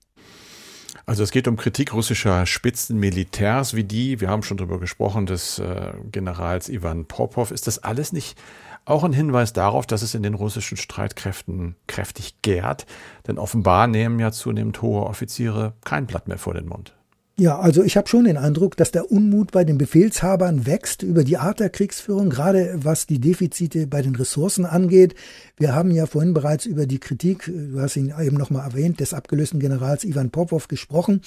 [1.06, 5.60] Also es geht um Kritik russischer Spitzenmilitärs wie die, wir haben schon darüber gesprochen, des
[5.60, 7.52] äh, Generals Ivan Popov.
[7.52, 8.40] Ist das alles nicht
[8.86, 12.88] auch ein Hinweis darauf, dass es in den russischen Streitkräften kräftig gärt?
[13.28, 16.96] Denn offenbar nehmen ja zunehmend hohe Offiziere kein Blatt mehr vor den Mund.
[17.42, 21.24] Ja, also ich habe schon den Eindruck, dass der Unmut bei den Befehlshabern wächst über
[21.24, 25.16] die Art der Kriegsführung, gerade was die Defizite bei den Ressourcen angeht.
[25.58, 29.16] Wir haben ja vorhin bereits über die Kritik, du hast ihn eben nochmal erwähnt, des
[29.16, 31.22] abgelösten Generals Ivan Popov gesprochen.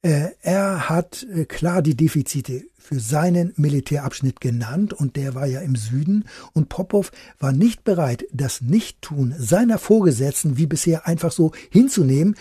[0.00, 5.60] Äh, er hat äh, klar die Defizite für seinen Militärabschnitt genannt und der war ja
[5.60, 11.50] im Süden und Popov war nicht bereit, das Nichttun seiner Vorgesetzten wie bisher einfach so
[11.70, 12.36] hinzunehmen,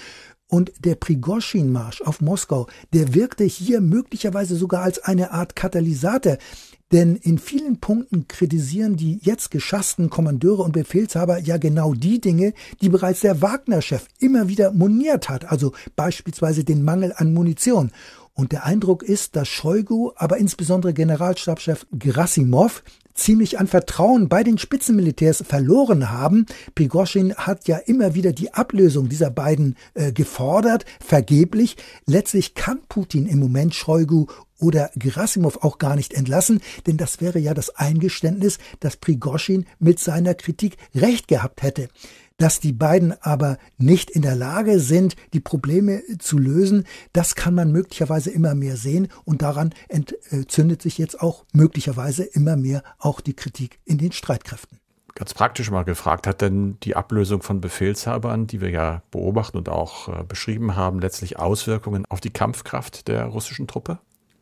[0.47, 6.37] und der Prigoschin-Marsch auf Moskau, der wirkte hier möglicherweise sogar als eine Art Katalysator.
[6.93, 12.53] Denn in vielen Punkten kritisieren die jetzt geschassten Kommandeure und Befehlshaber ja genau die Dinge,
[12.81, 17.91] die bereits der Wagner-Chef immer wieder moniert hat, also beispielsweise den Mangel an Munition.
[18.33, 22.83] Und der Eindruck ist, dass Shoigu, aber insbesondere Generalstabschef Gerasimov
[23.17, 26.45] ziemlich an Vertrauen bei den Spitzenmilitärs verloren haben.
[26.75, 31.75] Prigozhin hat ja immer wieder die Ablösung dieser beiden äh, gefordert, vergeblich.
[32.05, 34.27] Letztlich kann Putin im Moment Shoigu
[34.59, 39.99] oder Gerasimov auch gar nicht entlassen, denn das wäre ja das Eingeständnis, dass Prigozhin mit
[39.99, 41.89] seiner Kritik recht gehabt hätte.
[42.37, 47.55] Dass die beiden aber nicht in der Lage sind, die Probleme zu lösen, das kann
[47.55, 53.21] man möglicherweise immer mehr sehen und daran entzündet sich jetzt auch möglicherweise immer mehr auch
[53.21, 54.79] die Kritik in den Streitkräften.
[55.15, 59.67] Ganz praktisch mal gefragt, hat denn die Ablösung von Befehlshabern, die wir ja beobachten und
[59.67, 63.97] auch äh, beschrieben haben, letztlich Auswirkungen auf die Kampfkraft der russischen Truppe?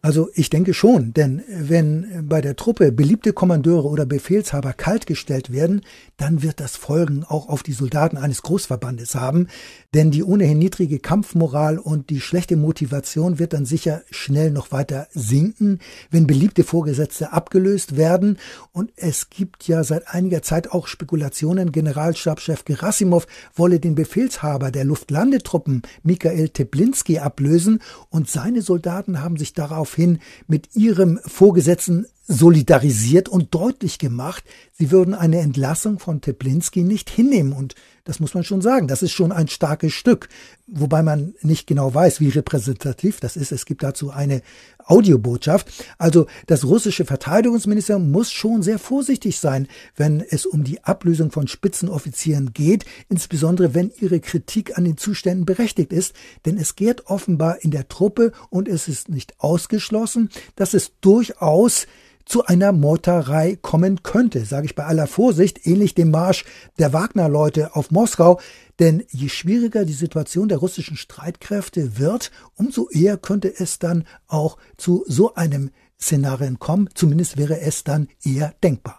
[0.06, 5.82] Also ich denke schon, denn wenn bei der Truppe beliebte Kommandeure oder Befehlshaber kaltgestellt werden,
[6.18, 9.48] dann wird das Folgen auch auf die Soldaten eines Großverbandes haben,
[9.96, 15.08] denn die ohnehin niedrige Kampfmoral und die schlechte Motivation wird dann sicher schnell noch weiter
[15.12, 15.80] sinken,
[16.12, 18.38] wenn beliebte Vorgesetzte abgelöst werden.
[18.74, 23.26] Und es gibt ja seit einiger Zeit auch Spekulationen, Generalstabschef Gerasimov
[23.56, 27.80] wolle den Befehlshaber der Luftlandetruppen Mikhail Teplinski ablösen
[28.12, 34.44] und seine Soldaten haben sich darauf daraufhin mit ihrem Vorgesetzten solidarisiert und deutlich gemacht,
[34.74, 37.54] sie würden eine Entlassung von Teplinski nicht hinnehmen.
[37.54, 37.76] Und
[38.06, 40.30] das muss man schon sagen, das ist schon ein starkes Stück,
[40.68, 43.52] wobei man nicht genau weiß, wie repräsentativ das ist.
[43.52, 44.42] Es gibt dazu eine
[44.86, 45.68] Audiobotschaft.
[45.98, 51.48] Also das russische Verteidigungsministerium muss schon sehr vorsichtig sein, wenn es um die Ablösung von
[51.48, 57.64] Spitzenoffizieren geht, insbesondere wenn ihre Kritik an den Zuständen berechtigt ist, denn es geht offenbar
[57.64, 61.88] in der Truppe und es ist nicht ausgeschlossen, dass es durchaus
[62.26, 66.44] zu einer Meuterei kommen könnte, sage ich bei aller Vorsicht, ähnlich dem Marsch
[66.80, 68.40] der Wagner-Leute auf Moskau.
[68.80, 74.58] Denn je schwieriger die Situation der russischen Streitkräfte wird, umso eher könnte es dann auch
[74.76, 76.90] zu so einem Szenarien kommen.
[76.94, 78.98] Zumindest wäre es dann eher denkbar.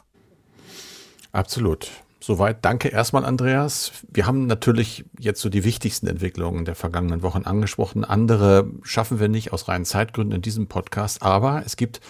[1.32, 1.90] Absolut.
[2.20, 3.92] Soweit danke erstmal, Andreas.
[4.10, 8.04] Wir haben natürlich jetzt so die wichtigsten Entwicklungen der vergangenen Wochen angesprochen.
[8.04, 12.00] Andere schaffen wir nicht aus reinen Zeitgründen in diesem Podcast, aber es gibt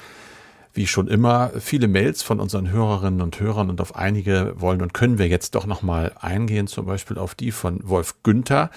[0.76, 4.94] wie schon immer viele Mails von unseren Hörerinnen und Hörern und auf einige wollen und
[4.94, 8.70] können wir jetzt doch nochmal eingehen, zum Beispiel auf die von Wolf Günther.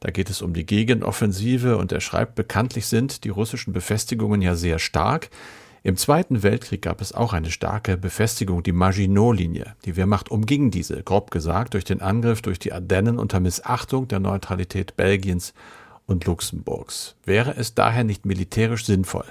[0.00, 4.54] Da geht es um die Gegenoffensive und er schreibt, bekanntlich sind die russischen Befestigungen ja
[4.54, 5.30] sehr stark.
[5.82, 9.76] Im Zweiten Weltkrieg gab es auch eine starke Befestigung, die Maginot-Linie.
[9.84, 14.18] Die Wehrmacht umging diese, grob gesagt, durch den Angriff durch die Ardennen unter Missachtung der
[14.18, 15.52] Neutralität Belgiens
[16.06, 17.16] und Luxemburgs.
[17.24, 19.26] Wäre es daher nicht militärisch sinnvoll,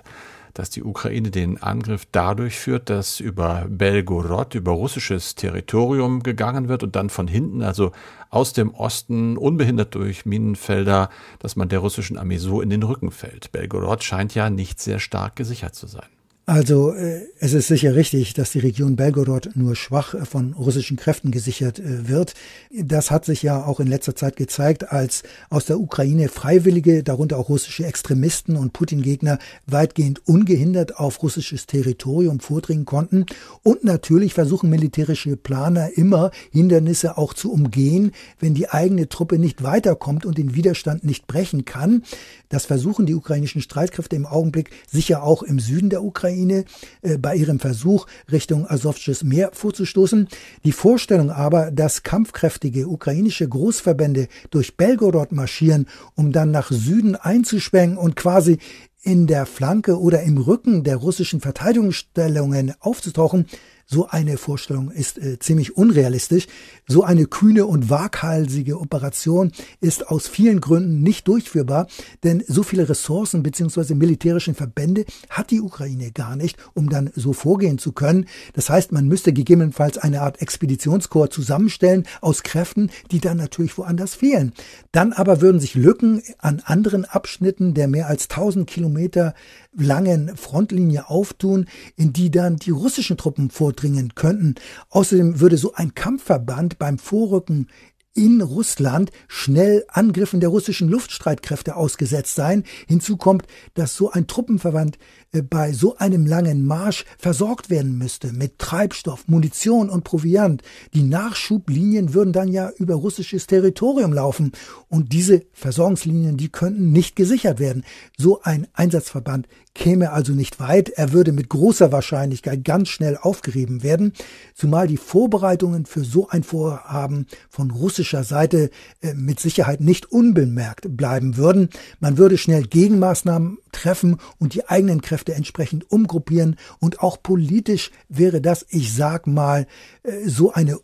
[0.53, 6.83] dass die Ukraine den Angriff dadurch führt, dass über Belgorod, über russisches Territorium gegangen wird
[6.83, 7.91] und dann von hinten, also
[8.29, 13.11] aus dem Osten, unbehindert durch Minenfelder, dass man der russischen Armee so in den Rücken
[13.11, 13.51] fällt.
[13.51, 16.09] Belgorod scheint ja nicht sehr stark gesichert zu sein.
[16.45, 20.97] Also äh, es ist sicher richtig, dass die Region Belgorod nur schwach äh, von russischen
[20.97, 22.33] Kräften gesichert äh, wird.
[22.69, 27.37] Das hat sich ja auch in letzter Zeit gezeigt, als aus der Ukraine Freiwillige, darunter
[27.37, 33.25] auch russische Extremisten und Putin-Gegner, weitgehend ungehindert auf russisches Territorium vordringen konnten.
[33.63, 39.63] Und natürlich versuchen militärische Planer immer Hindernisse auch zu umgehen, wenn die eigene Truppe nicht
[39.63, 42.03] weiterkommt und den Widerstand nicht brechen kann.
[42.49, 47.35] Das versuchen die ukrainischen Streitkräfte im Augenblick sicher auch im Süden der Ukraine äh, bei
[47.35, 50.27] ihrem Versuch, Richtung Asowsches Meer vorzustoßen.
[50.65, 57.97] Die Vorstellung aber, dass kampfkräftige ukrainische Großverbände durch Belgorod marschieren, um dann nach Süden einzuschwenken
[57.97, 58.59] und quasi
[59.01, 63.47] in der Flanke oder im Rücken der russischen Verteidigungsstellungen aufzutauchen,
[63.85, 66.47] so eine Vorstellung ist äh, ziemlich unrealistisch.
[66.87, 71.87] So eine kühne und waghalsige Operation ist aus vielen Gründen nicht durchführbar,
[72.23, 73.93] denn so viele Ressourcen bzw.
[73.93, 78.25] militärischen Verbände hat die Ukraine gar nicht, um dann so vorgehen zu können.
[78.53, 84.15] Das heißt, man müsste gegebenenfalls eine Art Expeditionskorps zusammenstellen aus Kräften, die dann natürlich woanders
[84.15, 84.53] fehlen.
[84.91, 89.33] Dann aber würden sich Lücken an anderen Abschnitten der mehr als 1000 Kilometer
[89.75, 91.65] langen Frontlinie auftun,
[91.95, 94.55] in die dann die russischen Truppen vordringen könnten.
[94.89, 97.67] Außerdem würde so ein Kampfverband beim Vorrücken
[98.15, 102.63] in Russland schnell Angriffen der russischen Luftstreitkräfte ausgesetzt sein.
[102.87, 104.97] Hinzu kommt, dass so ein Truppenverband
[105.41, 110.61] bei so einem langen Marsch versorgt werden müsste mit Treibstoff, Munition und Proviant.
[110.93, 114.51] Die Nachschublinien würden dann ja über russisches Territorium laufen
[114.89, 117.83] und diese Versorgungslinien, die könnten nicht gesichert werden.
[118.17, 120.89] So ein Einsatzverband käme also nicht weit.
[120.89, 124.13] Er würde mit großer Wahrscheinlichkeit ganz schnell aufgerieben werden,
[124.53, 128.69] zumal die Vorbereitungen für so ein Vorhaben von russischer Seite
[129.01, 131.69] äh, mit Sicherheit nicht unbemerkt bleiben würden.
[131.99, 136.55] Man würde schnell Gegenmaßnahmen treffen und die eigenen Kräfte entsprechend umgruppieren.
[136.79, 139.67] Und auch politisch wäre das, ich sag mal,
[140.03, 140.79] äh, so eine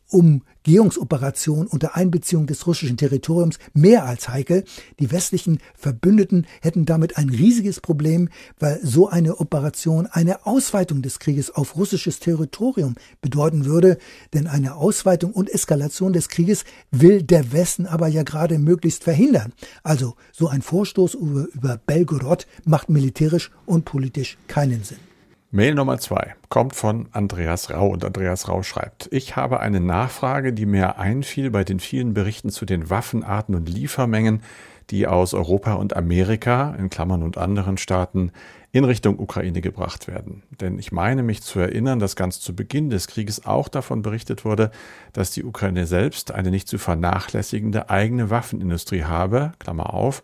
[0.69, 4.63] Umgehungsoperation unter Einbeziehung des russischen Territoriums mehr als heikel.
[4.99, 8.29] Die westlichen Verbündeten hätten damit ein riesiges Problem,
[8.59, 13.97] weil so eine Operation eine Ausweitung des Krieges auf russisches Territorium bedeuten würde.
[14.33, 19.53] Denn eine Ausweitung und Eskalation des Krieges will der Westen aber ja gerade möglichst verhindern.
[19.81, 25.08] Also so ein Vorstoß über, über Belgorod macht militärisch und politisch keinen Sinn.
[25.51, 30.53] Mail Nummer zwei kommt von Andreas Rau und Andreas Rau schreibt, ich habe eine Nachfrage,
[30.53, 34.43] die mir einfiel bei den vielen Berichten zu den Waffenarten und Liefermengen,
[34.91, 38.31] die aus Europa und Amerika, in Klammern und anderen Staaten,
[38.71, 40.43] in Richtung Ukraine gebracht werden.
[40.61, 44.45] Denn ich meine mich zu erinnern, dass ganz zu Beginn des Krieges auch davon berichtet
[44.45, 44.69] wurde,
[45.13, 50.21] dass die Ukraine selbst eine nicht zu vernachlässigende eigene Waffenindustrie habe, Klammer auf,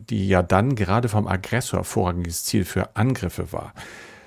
[0.00, 3.72] die ja dann gerade vom Aggressor vorrangiges Ziel für Angriffe war.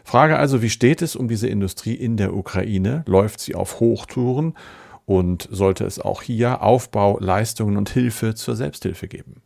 [0.03, 3.03] Frage also, wie steht es um diese Industrie in der Ukraine?
[3.07, 4.55] Läuft sie auf Hochtouren?
[5.05, 9.41] Und sollte es auch hier Aufbau, Leistungen und Hilfe zur Selbsthilfe geben?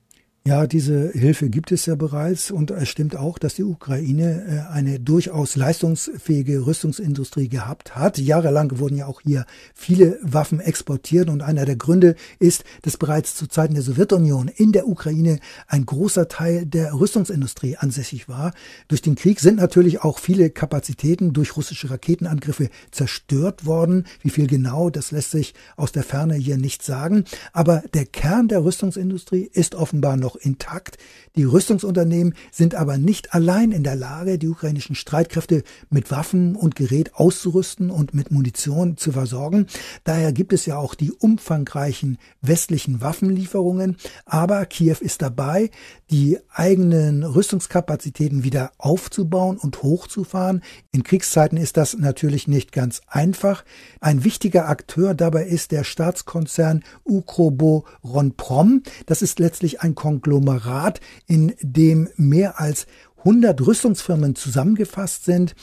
[0.47, 4.71] Ja, diese Hilfe gibt es ja bereits und es stimmt auch, dass die Ukraine äh,
[4.71, 8.19] eine durchaus leistungsfähige Rüstungsindustrie gehabt hat.
[8.19, 13.33] Jahrelang wurden ja auch hier viele Waffen exportiert und einer der Gründe ist, dass bereits
[13.33, 18.53] zu Zeiten der Sowjetunion in der Ukraine ein großer Teil der Rüstungsindustrie ansässig war.
[18.87, 24.05] Durch den Krieg sind natürlich auch viele Kapazitäten durch russische Raketenangriffe zerstört worden.
[24.21, 27.23] Wie viel genau, das lässt sich aus der Ferne hier nicht sagen.
[27.51, 30.97] Aber der Kern der Rüstungsindustrie ist offenbar noch noch intakt.
[31.35, 36.75] Die Rüstungsunternehmen sind aber nicht allein in der Lage, die ukrainischen Streitkräfte mit Waffen und
[36.75, 39.67] Gerät auszurüsten und mit Munition zu versorgen.
[40.03, 43.97] Daher gibt es ja auch die umfangreichen westlichen Waffenlieferungen.
[44.25, 45.71] Aber Kiew ist dabei,
[46.09, 50.61] die eigenen Rüstungskapazitäten wieder aufzubauen und hochzufahren.
[50.91, 53.65] In Kriegszeiten ist das natürlich nicht ganz einfach.
[53.99, 58.83] Ein wichtiger Akteur dabei ist der Staatskonzern Ukrobo Ronprom.
[59.05, 62.87] Das ist letztlich ein Konglomerat Konglomerat, in dem mehr als
[63.19, 65.55] 100 Rüstungsfirmen zusammengefasst sind.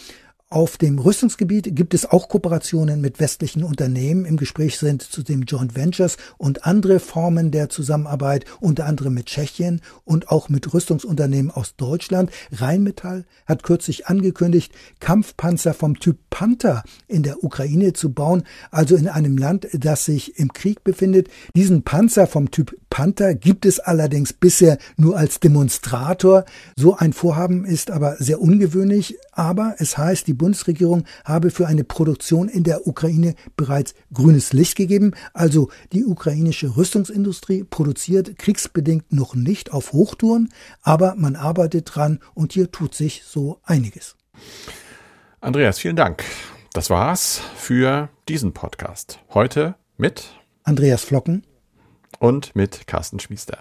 [0.53, 4.27] Auf dem Rüstungsgebiet gibt es auch Kooperationen mit westlichen Unternehmen.
[4.27, 9.81] Im Gespräch sind zudem Joint Ventures und andere Formen der Zusammenarbeit, unter anderem mit Tschechien
[10.05, 12.31] und auch mit Rüstungsunternehmen aus Deutschland.
[12.53, 19.09] Rheinmetall hat kürzlich angekündigt, Kampfpanzer vom Typ Panther in der Ukraine zu bauen, also in
[19.09, 21.29] einem Land, das sich im Krieg befindet.
[21.57, 26.45] Diesen Panzer vom Typ Panther gibt es allerdings bisher nur als Demonstrator.
[26.77, 29.17] So ein Vorhaben ist aber sehr ungewöhnlich.
[29.33, 34.77] Aber es heißt, die Bundesregierung habe für eine Produktion in der Ukraine bereits grünes Licht
[34.77, 35.13] gegeben.
[35.33, 40.51] Also die ukrainische Rüstungsindustrie produziert kriegsbedingt noch nicht auf Hochtouren,
[40.83, 44.17] aber man arbeitet dran und hier tut sich so einiges.
[45.41, 46.25] Andreas, vielen Dank.
[46.75, 49.19] Das war's für diesen Podcast.
[49.33, 50.25] Heute mit
[50.65, 51.47] Andreas Flocken
[52.23, 53.59] und mit Carsten Schmiester.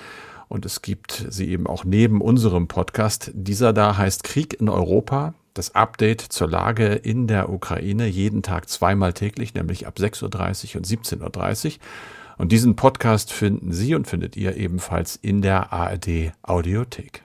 [0.49, 3.31] Und es gibt sie eben auch neben unserem Podcast.
[3.33, 5.33] Dieser da heißt Krieg in Europa.
[5.53, 10.79] Das Update zur Lage in der Ukraine jeden Tag zweimal täglich, nämlich ab 6.30 Uhr
[10.79, 11.73] und 17.30 Uhr.
[12.39, 17.23] Und diesen Podcast finden Sie und findet ihr ebenfalls in der ARD Audiothek.